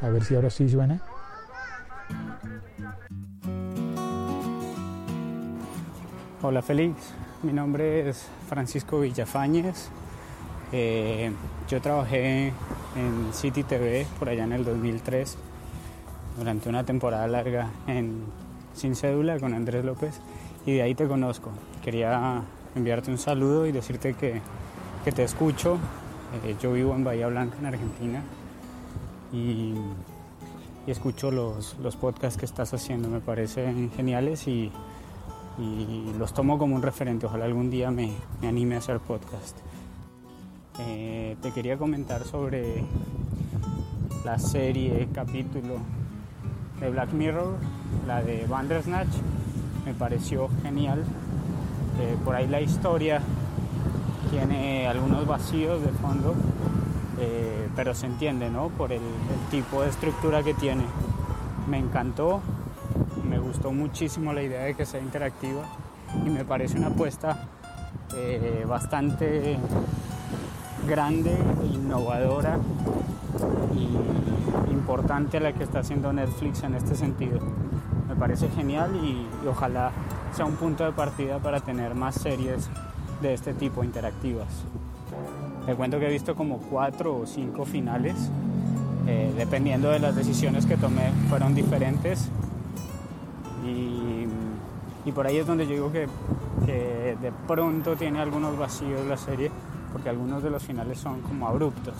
A 0.00 0.08
ver 0.08 0.24
si 0.24 0.34
ahora 0.34 0.48
sí 0.48 0.68
suena. 0.68 1.00
Hola 6.40 6.62
Félix, 6.62 6.94
mi 7.42 7.52
nombre 7.52 8.08
es 8.08 8.28
Francisco 8.48 9.00
Villafañez. 9.00 9.88
Eh, 10.70 11.32
yo 11.68 11.80
trabajé 11.80 12.52
en 12.94 13.32
City 13.32 13.64
TV 13.64 14.06
por 14.20 14.28
allá 14.28 14.44
en 14.44 14.52
el 14.52 14.64
2003 14.64 15.36
durante 16.38 16.68
una 16.68 16.84
temporada 16.84 17.26
larga 17.26 17.72
en 17.88 18.22
Sin 18.72 18.94
Cédula 18.94 19.40
con 19.40 19.52
Andrés 19.52 19.84
López 19.84 20.20
y 20.64 20.74
de 20.74 20.82
ahí 20.82 20.94
te 20.94 21.08
conozco. 21.08 21.50
Quería 21.82 22.44
enviarte 22.76 23.10
un 23.10 23.18
saludo 23.18 23.66
y 23.66 23.72
decirte 23.72 24.14
que, 24.14 24.40
que 25.04 25.10
te 25.10 25.24
escucho. 25.24 25.76
Eh, 26.44 26.54
yo 26.62 26.72
vivo 26.72 26.94
en 26.94 27.02
Bahía 27.02 27.26
Blanca, 27.26 27.56
en 27.58 27.66
Argentina, 27.66 28.22
y, 29.32 29.74
y 30.86 30.90
escucho 30.92 31.32
los, 31.32 31.76
los 31.82 31.96
podcasts 31.96 32.38
que 32.38 32.46
estás 32.46 32.72
haciendo, 32.74 33.08
me 33.08 33.18
parecen 33.18 33.90
geniales 33.96 34.46
y, 34.46 34.70
y 35.58 36.12
los 36.18 36.32
tomo 36.32 36.58
como 36.58 36.74
un 36.76 36.82
referente. 36.82 37.26
Ojalá 37.26 37.44
algún 37.44 37.70
día 37.70 37.90
me, 37.90 38.12
me 38.40 38.48
anime 38.48 38.76
a 38.76 38.78
hacer 38.78 39.00
podcast. 39.00 39.56
Eh, 40.80 41.36
te 41.42 41.50
quería 41.52 41.76
comentar 41.76 42.24
sobre 42.24 42.84
la 44.24 44.38
serie, 44.38 45.08
capítulo 45.12 45.78
de 46.80 46.90
Black 46.90 47.12
Mirror, 47.12 47.56
la 48.06 48.22
de 48.22 48.46
Bandersnatch. 48.46 49.08
Me 49.84 49.94
pareció 49.94 50.48
genial. 50.62 51.02
Eh, 52.00 52.16
por 52.24 52.36
ahí 52.36 52.46
la 52.46 52.60
historia 52.60 53.20
tiene 54.30 54.86
algunos 54.86 55.26
vacíos 55.26 55.82
de 55.82 55.88
fondo, 55.88 56.34
eh, 57.18 57.68
pero 57.74 57.94
se 57.94 58.06
entiende, 58.06 58.50
¿no? 58.50 58.68
Por 58.68 58.92
el, 58.92 59.00
el 59.00 59.50
tipo 59.50 59.82
de 59.82 59.88
estructura 59.88 60.44
que 60.44 60.54
tiene. 60.54 60.84
Me 61.68 61.78
encantó, 61.78 62.40
me 63.38 63.44
gustó 63.44 63.70
muchísimo 63.72 64.32
la 64.32 64.42
idea 64.42 64.64
de 64.64 64.74
que 64.74 64.84
sea 64.84 65.00
interactiva 65.00 65.62
y 66.26 66.28
me 66.28 66.44
parece 66.44 66.76
una 66.76 66.88
apuesta 66.88 67.46
eh, 68.16 68.64
bastante 68.66 69.56
grande, 70.88 71.36
e 71.62 71.66
innovadora 71.66 72.58
y 73.76 74.72
importante 74.72 75.38
la 75.38 75.52
que 75.52 75.62
está 75.62 75.80
haciendo 75.80 76.12
Netflix 76.12 76.64
en 76.64 76.74
este 76.74 76.96
sentido. 76.96 77.38
Me 78.08 78.16
parece 78.16 78.48
genial 78.48 78.90
y, 78.96 79.26
ojalá 79.46 79.92
sea 80.34 80.44
un 80.44 80.56
punto 80.56 80.84
de 80.84 80.92
partida 80.92 81.38
para 81.38 81.60
tener 81.60 81.94
más 81.94 82.16
series 82.16 82.68
de 83.22 83.34
este 83.34 83.54
tipo 83.54 83.84
interactivas. 83.84 84.48
Te 85.64 85.74
cuento 85.76 86.00
que 86.00 86.08
he 86.08 86.12
visto 86.12 86.34
como 86.34 86.58
cuatro 86.58 87.18
o 87.18 87.26
cinco 87.26 87.64
finales, 87.64 88.16
eh, 89.06 89.32
dependiendo 89.36 89.90
de 89.90 90.00
las 90.00 90.16
decisiones 90.16 90.66
que 90.66 90.76
tomé, 90.76 91.12
fueron 91.28 91.54
diferentes 91.54 92.30
y 95.08 95.12
por 95.12 95.26
ahí 95.26 95.38
es 95.38 95.46
donde 95.46 95.66
yo 95.66 95.72
digo 95.72 95.92
que, 95.92 96.06
de 96.66 97.32
pronto 97.46 97.96
tiene 97.96 98.20
algunos 98.20 98.58
vacíos 98.58 99.06
la 99.06 99.16
serie, 99.16 99.50
porque 99.90 100.10
algunos 100.10 100.42
de 100.42 100.50
los 100.50 100.62
finales 100.62 100.98
son 100.98 101.22
como 101.22 101.48
abruptos. 101.48 101.94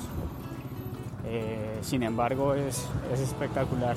Eh, 1.25 1.79
sin 1.81 2.03
embargo, 2.03 2.53
es, 2.53 2.87
es, 3.11 3.21
espectacular 3.21 3.97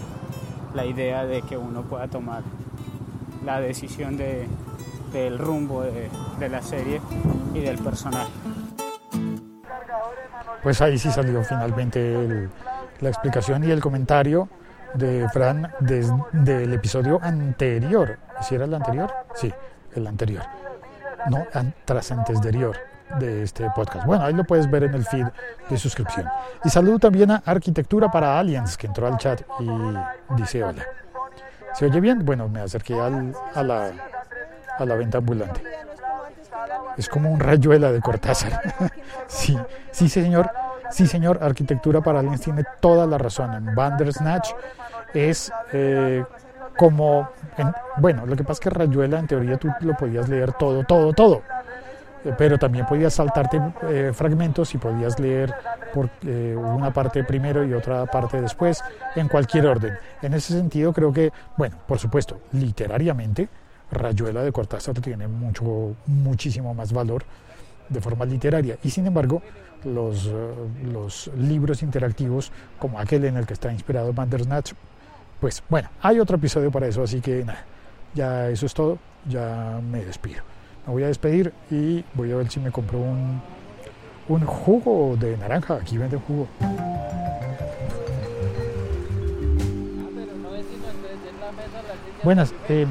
la 0.74 0.86
idea 0.86 1.26
de 1.26 1.42
que 1.42 1.58
uno 1.58 1.82
pueda 1.82 2.08
tomar 2.08 2.44
la 3.44 3.60
decisión 3.60 4.16
de, 4.16 4.48
del 5.12 5.38
rumbo 5.38 5.82
de, 5.82 6.10
de 6.40 6.50
la 6.50 6.62
serie 6.62 7.02
y 7.54 7.60
del 7.60 7.78
personaje. 7.80 8.32
Pues 10.64 10.82
ahí 10.82 10.98
sí 10.98 11.12
salió 11.12 11.44
finalmente 11.44 12.16
el, 12.16 12.50
la 13.02 13.10
explicación 13.10 13.66
y 13.66 13.72
el 13.72 13.82
comentario 13.82 14.48
de 14.94 15.28
Fran 15.34 15.70
desde 15.82 16.14
del 16.32 16.74
episodio 16.74 17.20
anterior. 17.22 18.31
¿Si 18.42 18.56
era 18.56 18.66
el 18.66 18.74
anterior? 18.74 19.12
Sí, 19.36 19.54
el 19.96 20.08
anterior. 20.08 20.44
No, 21.30 21.46
tras 21.86 22.12
anterior 22.12 22.76
de 23.20 23.44
este 23.44 23.70
podcast. 23.76 24.06
Bueno, 24.06 24.24
ahí 24.24 24.34
lo 24.34 24.44
puedes 24.44 24.70
ver 24.70 24.84
en 24.84 24.94
el 24.94 25.06
feed 25.06 25.26
de 25.70 25.78
suscripción. 25.78 26.28
Y 26.64 26.70
saludo 26.70 27.00
también 27.00 27.32
a 27.32 27.44
Arquitectura 27.46 28.10
para 28.10 28.40
Aliens, 28.40 28.78
que 28.78 28.88
entró 28.88 29.08
al 29.08 29.18
chat 29.18 29.42
y 29.60 29.70
dice 30.36 30.64
hola. 30.64 30.84
¿Se 31.74 31.86
oye 31.86 32.00
bien? 32.00 32.26
Bueno, 32.26 32.48
me 32.50 32.62
acerqué 32.62 33.00
al, 33.00 33.34
a, 33.54 33.64
la, 33.64 33.92
a 34.78 34.86
la 34.86 34.96
venta 34.96 35.20
ambulante. 35.20 35.62
Es 36.98 37.08
como 37.08 37.32
un 37.32 37.40
rayuela 37.40 37.92
de 37.92 38.02
Cortázar. 38.02 38.62
sí, 39.28 39.58
sí, 39.92 40.10
señor. 40.10 40.50
Sí, 40.90 41.08
señor, 41.08 41.40
Arquitectura 41.42 42.02
para 42.02 42.20
Aliens 42.20 42.42
tiene 42.42 42.66
toda 42.82 43.08
la 43.08 43.18
razón. 43.18 43.54
En 43.54 43.74
Bandersnatch 43.74 44.50
es 45.14 45.52
eh, 45.72 46.26
como, 46.78 47.30
en, 47.58 47.72
bueno, 47.98 48.26
lo 48.26 48.36
que 48.36 48.44
pasa 48.44 48.54
es 48.54 48.60
que 48.60 48.70
Rayuela 48.70 49.20
en 49.20 49.28
teoría 49.28 49.58
tú 49.58 49.70
lo 49.82 49.96
podías 49.96 50.30
leer 50.30 50.54
todo, 50.54 50.84
todo, 50.84 51.14
todo, 51.14 51.42
eh, 52.24 52.34
pero 52.38 52.58
también 52.58 52.86
podías 52.86 53.14
saltarte 53.14 53.62
eh, 53.84 54.12
fragmentos 54.14 54.74
y 54.74 54.78
podías 54.78 55.20
leer 55.20 55.54
por 55.94 56.10
eh, 56.26 56.56
una 56.56 56.94
parte 56.94 57.24
primero 57.24 57.66
y 57.66 57.74
otra 57.74 58.06
parte 58.06 58.42
después, 58.42 58.84
en 59.16 59.28
cualquier 59.28 59.68
orden. 59.68 59.94
En 60.22 60.34
ese 60.34 60.54
sentido 60.54 60.94
creo 60.94 61.12
que, 61.12 61.32
bueno, 61.58 61.78
por 61.88 62.00
supuesto, 62.00 62.40
literariamente, 62.54 63.50
Rayuela 63.92 64.42
de 64.42 64.52
Cortázar 64.52 64.96
tiene 65.02 65.28
mucho, 65.28 65.96
muchísimo 66.06 66.74
más 66.74 66.94
valor 66.94 67.24
de 67.90 68.00
forma 68.00 68.24
literaria 68.24 68.78
y 68.84 68.90
sin 68.90 69.06
embargo 69.06 69.42
los, 69.84 70.30
los 70.82 71.30
libros 71.36 71.84
interactivos 71.84 72.54
como 72.80 73.00
aquel 73.00 73.26
en 73.26 73.36
el 73.36 73.46
que 73.46 73.54
está 73.54 73.70
inspirado 73.74 74.14
Bandersnatch 74.14 74.72
pues 75.42 75.64
bueno, 75.68 75.90
hay 76.04 76.20
otro 76.20 76.38
episodio 76.38 76.72
para 76.72 76.86
eso, 76.86 77.02
así 77.02 77.20
que 77.20 77.44
nada, 77.44 77.66
ya 78.14 78.48
eso 78.50 78.68
es 78.68 78.74
todo, 78.76 79.00
ya 79.28 79.80
me 79.82 80.06
despido. 80.06 80.44
Me 80.86 80.94
voy 80.94 81.04
a 81.04 81.08
despedir 81.08 81.52
y 81.72 82.06
voy 82.14 82.32
a 82.32 82.36
ver 82.36 82.50
si 82.50 82.60
me 82.60 82.72
compro 82.72 83.00
un, 83.00 83.42
un 84.30 84.46
jugo 84.46 85.18
de 85.18 85.36
naranja, 85.38 85.76
aquí 85.82 85.98
venden 85.98 86.20
jugo. 86.20 86.48
Buenas, 92.24 92.54
eh, 92.70 92.86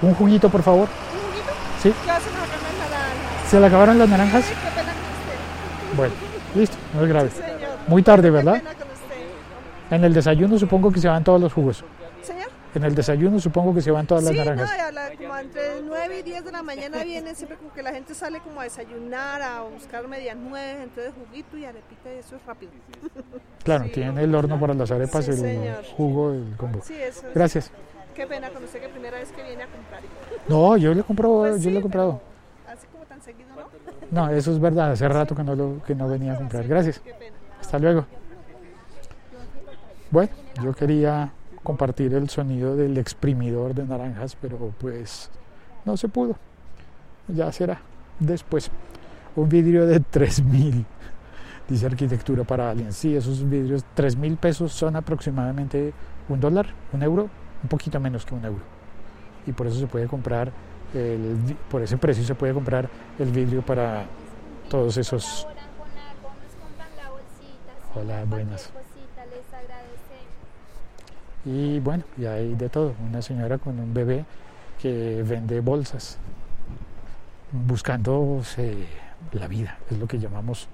un 0.00 0.14
juguito 0.14 0.48
por 0.48 0.62
favor. 0.62 0.88
¿Un 0.88 1.30
juguito? 1.30 1.52
Sí. 1.82 1.92
Ya 2.06 2.18
se 2.18 2.30
me 2.30 2.36
acabaron 2.36 2.78
las 2.78 2.88
naranjas. 2.88 3.50
¿Se 3.50 3.60
le 3.60 3.66
acabaron 3.66 3.98
las 3.98 4.08
naranjas? 4.08 4.44
Bueno, 5.98 6.14
listo, 6.54 6.76
no 6.94 7.02
es 7.02 7.08
grave. 7.10 7.30
Muy 7.88 8.02
tarde, 8.02 8.30
¿verdad? 8.30 8.62
En 9.92 10.04
el 10.04 10.12
desayuno 10.14 10.58
supongo 10.58 10.90
que 10.90 11.00
se 11.00 11.08
van 11.08 11.22
todos 11.22 11.40
los 11.40 11.52
jugos. 11.52 11.84
Señor. 12.22 12.48
En 12.74 12.84
el 12.84 12.94
desayuno 12.94 13.38
supongo 13.38 13.74
que 13.74 13.82
se 13.82 13.90
van 13.90 14.06
todas 14.06 14.24
las 14.24 14.32
Sí, 14.32 14.38
naranjas. 14.38 14.70
no, 14.70 14.76
y 14.76 14.80
a 14.80 14.90
la- 14.92 15.10
como 15.16 15.36
entre 15.36 15.62
9 15.84 16.18
y 16.20 16.22
10 16.22 16.44
de 16.44 16.52
la 16.52 16.62
mañana 16.62 17.04
vienen 17.04 17.36
siempre 17.36 17.58
como 17.58 17.72
que 17.74 17.82
la 17.82 17.92
gente 17.92 18.14
sale 18.14 18.40
como 18.40 18.60
a 18.60 18.64
desayunar, 18.64 19.42
a 19.42 19.60
buscar 19.64 20.08
medias 20.08 20.36
nueve, 20.40 20.82
entonces 20.84 21.12
juguito 21.26 21.58
y 21.58 21.66
arepita 21.66 22.12
y 22.14 22.18
eso 22.18 22.36
es 22.36 22.46
rápido. 22.46 22.72
Claro, 23.62 23.84
Sí. 23.84 23.90
tienen 23.92 24.18
el 24.18 24.34
horno 24.34 24.58
para 24.58 24.74
las 24.74 24.90
arepas, 24.90 25.24
Sí, 25.26 25.30
el 25.32 25.36
señor. 25.36 25.84
jugo, 25.96 26.32
el 26.32 26.56
combo. 26.56 26.80
Sí, 26.82 26.94
eso 26.94 27.28
es. 27.28 27.34
Gracias. 27.34 27.70
Qué 28.14 28.26
pena 28.26 28.48
con 28.50 28.64
usted 28.64 28.80
que 28.80 28.88
primera 28.88 29.18
vez 29.18 29.30
que 29.30 29.42
viene 29.42 29.62
a 29.62 29.66
comprar. 29.66 30.00
No, 30.48 30.76
yo 30.78 30.92
le 30.94 31.02
compro, 31.04 31.40
Pues 31.40 31.56
yo 31.62 31.68
sí, 31.68 31.70
le 31.70 31.78
he 31.78 31.82
comprado. 31.82 32.20
Así 32.68 32.86
como 32.90 33.04
tan 33.04 33.20
seguido, 33.22 33.48
¿no? 34.10 34.26
No, 34.26 34.30
eso 34.30 34.50
es 34.50 34.58
verdad. 34.58 34.92
Hace 34.92 35.06
rato 35.08 35.34
que 35.36 35.44
no 35.44 35.54
lo, 35.54 35.80
que 35.86 35.94
no 35.94 36.08
venía 36.08 36.32
a 36.32 36.36
comprar. 36.38 36.66
Gracias. 36.66 36.98
Qué 36.98 37.12
pena. 37.14 37.36
Hasta 37.60 37.78
luego. 37.78 38.04
Bueno, 40.12 40.30
yo 40.62 40.74
quería 40.74 41.32
compartir 41.62 42.12
el 42.12 42.28
sonido 42.28 42.76
del 42.76 42.98
exprimidor 42.98 43.74
de 43.74 43.86
naranjas, 43.86 44.36
pero 44.38 44.58
pues 44.78 45.30
no 45.86 45.96
se 45.96 46.06
pudo. 46.06 46.36
Ya 47.28 47.50
será 47.50 47.80
después. 48.18 48.70
Un 49.34 49.48
vidrio 49.48 49.86
de 49.86 50.00
3000, 50.00 50.84
dice 51.66 51.86
arquitectura 51.86 52.44
para 52.44 52.70
aliens. 52.70 52.94
Sí, 52.94 53.16
esos 53.16 53.48
vidrios, 53.48 53.86
3000 53.94 54.36
pesos 54.36 54.72
son 54.72 54.96
aproximadamente 54.96 55.94
un 56.28 56.38
dólar, 56.38 56.66
un 56.92 57.02
euro, 57.02 57.30
un 57.62 57.68
poquito 57.70 57.98
menos 57.98 58.26
que 58.26 58.34
un 58.34 58.44
euro. 58.44 58.62
Y 59.46 59.52
por 59.52 59.66
eso 59.66 59.78
se 59.78 59.86
puede 59.86 60.08
comprar, 60.08 60.52
el, 60.92 61.56
por 61.70 61.80
ese 61.80 61.96
precio 61.96 62.22
se 62.22 62.34
puede 62.34 62.52
comprar 62.52 62.86
el 63.18 63.30
vidrio 63.30 63.62
para 63.62 64.04
todos 64.68 64.94
esos. 64.98 65.46
Hola, 67.94 68.24
buenas. 68.26 68.70
Y 71.44 71.80
bueno, 71.80 72.04
y 72.16 72.26
hay 72.26 72.54
de 72.54 72.68
todo. 72.68 72.94
Una 73.08 73.20
señora 73.22 73.58
con 73.58 73.78
un 73.78 73.92
bebé 73.92 74.24
que 74.80 75.22
vende 75.22 75.60
bolsas, 75.60 76.18
buscándose 77.52 78.86
la 79.32 79.46
vida, 79.46 79.78
es 79.90 79.98
lo 79.98 80.06
que 80.06 80.18
llamamos, 80.18 80.68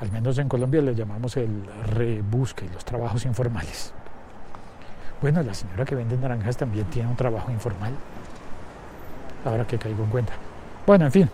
al 0.00 0.12
menos 0.12 0.36
en 0.38 0.48
Colombia 0.48 0.82
le 0.82 0.94
llamamos 0.94 1.36
el 1.36 1.64
rebusque, 1.86 2.68
los 2.72 2.84
trabajos 2.84 3.24
informales. 3.24 3.92
Bueno, 5.22 5.42
la 5.42 5.54
señora 5.54 5.84
que 5.84 5.94
vende 5.94 6.16
naranjas 6.16 6.56
también 6.56 6.84
tiene 6.86 7.08
un 7.08 7.16
trabajo 7.16 7.50
informal, 7.50 7.92
ahora 9.44 9.66
que 9.66 9.78
caigo 9.78 10.04
en 10.04 10.10
cuenta. 10.10 10.34
Bueno, 10.86 11.06
en 11.06 11.12
fin. 11.12 11.30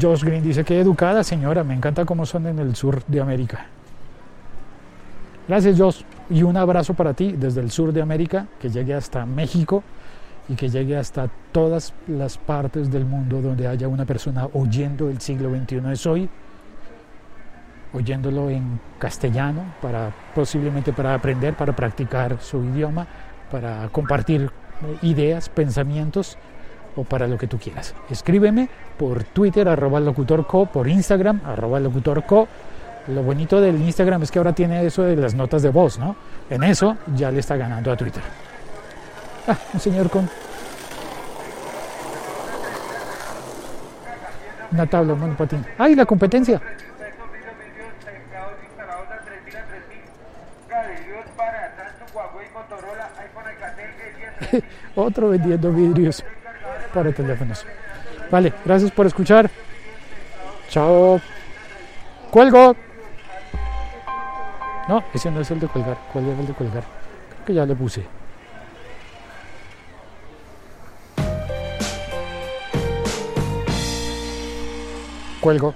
Josh 0.00 0.24
Green 0.24 0.42
dice 0.42 0.64
que 0.64 0.80
educada 0.80 1.22
señora, 1.22 1.64
me 1.64 1.74
encanta 1.74 2.04
cómo 2.04 2.24
son 2.24 2.46
en 2.46 2.58
el 2.58 2.74
sur 2.76 3.04
de 3.06 3.20
América. 3.20 3.66
Gracias 5.52 5.78
Josh 5.78 6.00
y 6.30 6.42
un 6.44 6.56
abrazo 6.56 6.94
para 6.94 7.12
ti 7.12 7.32
desde 7.32 7.60
el 7.60 7.70
sur 7.70 7.92
de 7.92 8.00
América, 8.00 8.46
que 8.58 8.70
llegue 8.70 8.94
hasta 8.94 9.26
México 9.26 9.82
y 10.48 10.54
que 10.54 10.70
llegue 10.70 10.96
hasta 10.96 11.28
todas 11.52 11.92
las 12.08 12.38
partes 12.38 12.90
del 12.90 13.04
mundo 13.04 13.42
donde 13.42 13.66
haya 13.66 13.86
una 13.86 14.06
persona 14.06 14.48
oyendo 14.54 15.10
el 15.10 15.20
siglo 15.20 15.50
XXI 15.50 15.92
es 15.92 16.06
hoy, 16.06 16.30
oyéndolo 17.92 18.48
en 18.48 18.80
castellano, 18.98 19.74
para, 19.82 20.10
posiblemente 20.34 20.94
para 20.94 21.12
aprender, 21.12 21.52
para 21.52 21.76
practicar 21.76 22.38
su 22.40 22.64
idioma, 22.64 23.06
para 23.50 23.90
compartir 23.90 24.50
ideas, 25.02 25.50
pensamientos 25.50 26.38
o 26.96 27.04
para 27.04 27.28
lo 27.28 27.36
que 27.36 27.46
tú 27.46 27.58
quieras. 27.58 27.94
Escríbeme 28.08 28.70
por 28.98 29.22
Twitter, 29.24 29.68
arroba 29.68 30.00
locutorco, 30.00 30.64
por 30.64 30.88
Instagram, 30.88 31.42
arroba 31.44 31.78
locutorco. 31.78 32.48
Lo 33.08 33.22
bonito 33.22 33.60
del 33.60 33.80
Instagram 33.80 34.22
es 34.22 34.30
que 34.30 34.38
ahora 34.38 34.52
tiene 34.52 34.86
eso 34.86 35.02
de 35.02 35.16
las 35.16 35.34
notas 35.34 35.62
de 35.62 35.70
voz, 35.70 35.98
¿no? 35.98 36.14
En 36.48 36.62
eso 36.62 36.96
ya 37.16 37.30
le 37.30 37.40
está 37.40 37.56
ganando 37.56 37.90
a 37.90 37.96
Twitter. 37.96 38.22
Ah, 39.48 39.56
un 39.74 39.80
señor 39.80 40.08
con 40.08 40.28
una 44.70 44.86
tabla, 44.86 45.14
un 45.14 45.20
monopatín. 45.20 45.66
¡Ay, 45.78 45.96
la 45.96 46.06
competencia! 46.06 46.60
Otro 54.94 55.30
vendiendo 55.30 55.72
vidrios 55.72 56.24
para 56.94 57.12
teléfonos. 57.12 57.66
Vale, 58.30 58.52
gracias 58.64 58.90
por 58.90 59.06
escuchar. 59.06 59.50
Chao. 60.68 61.20
Cuelgo. 62.30 62.76
No, 64.88 65.02
ese 65.14 65.30
no 65.30 65.40
es 65.40 65.50
el 65.50 65.60
de 65.60 65.68
colgar. 65.68 65.96
¿Cuál 66.12 66.28
es 66.28 66.38
el 66.38 66.46
de 66.46 66.54
colgar? 66.54 66.82
Creo 67.30 67.44
que 67.46 67.54
ya 67.54 67.66
le 67.66 67.74
puse. 67.74 68.04
Cuelgo. 75.40 75.74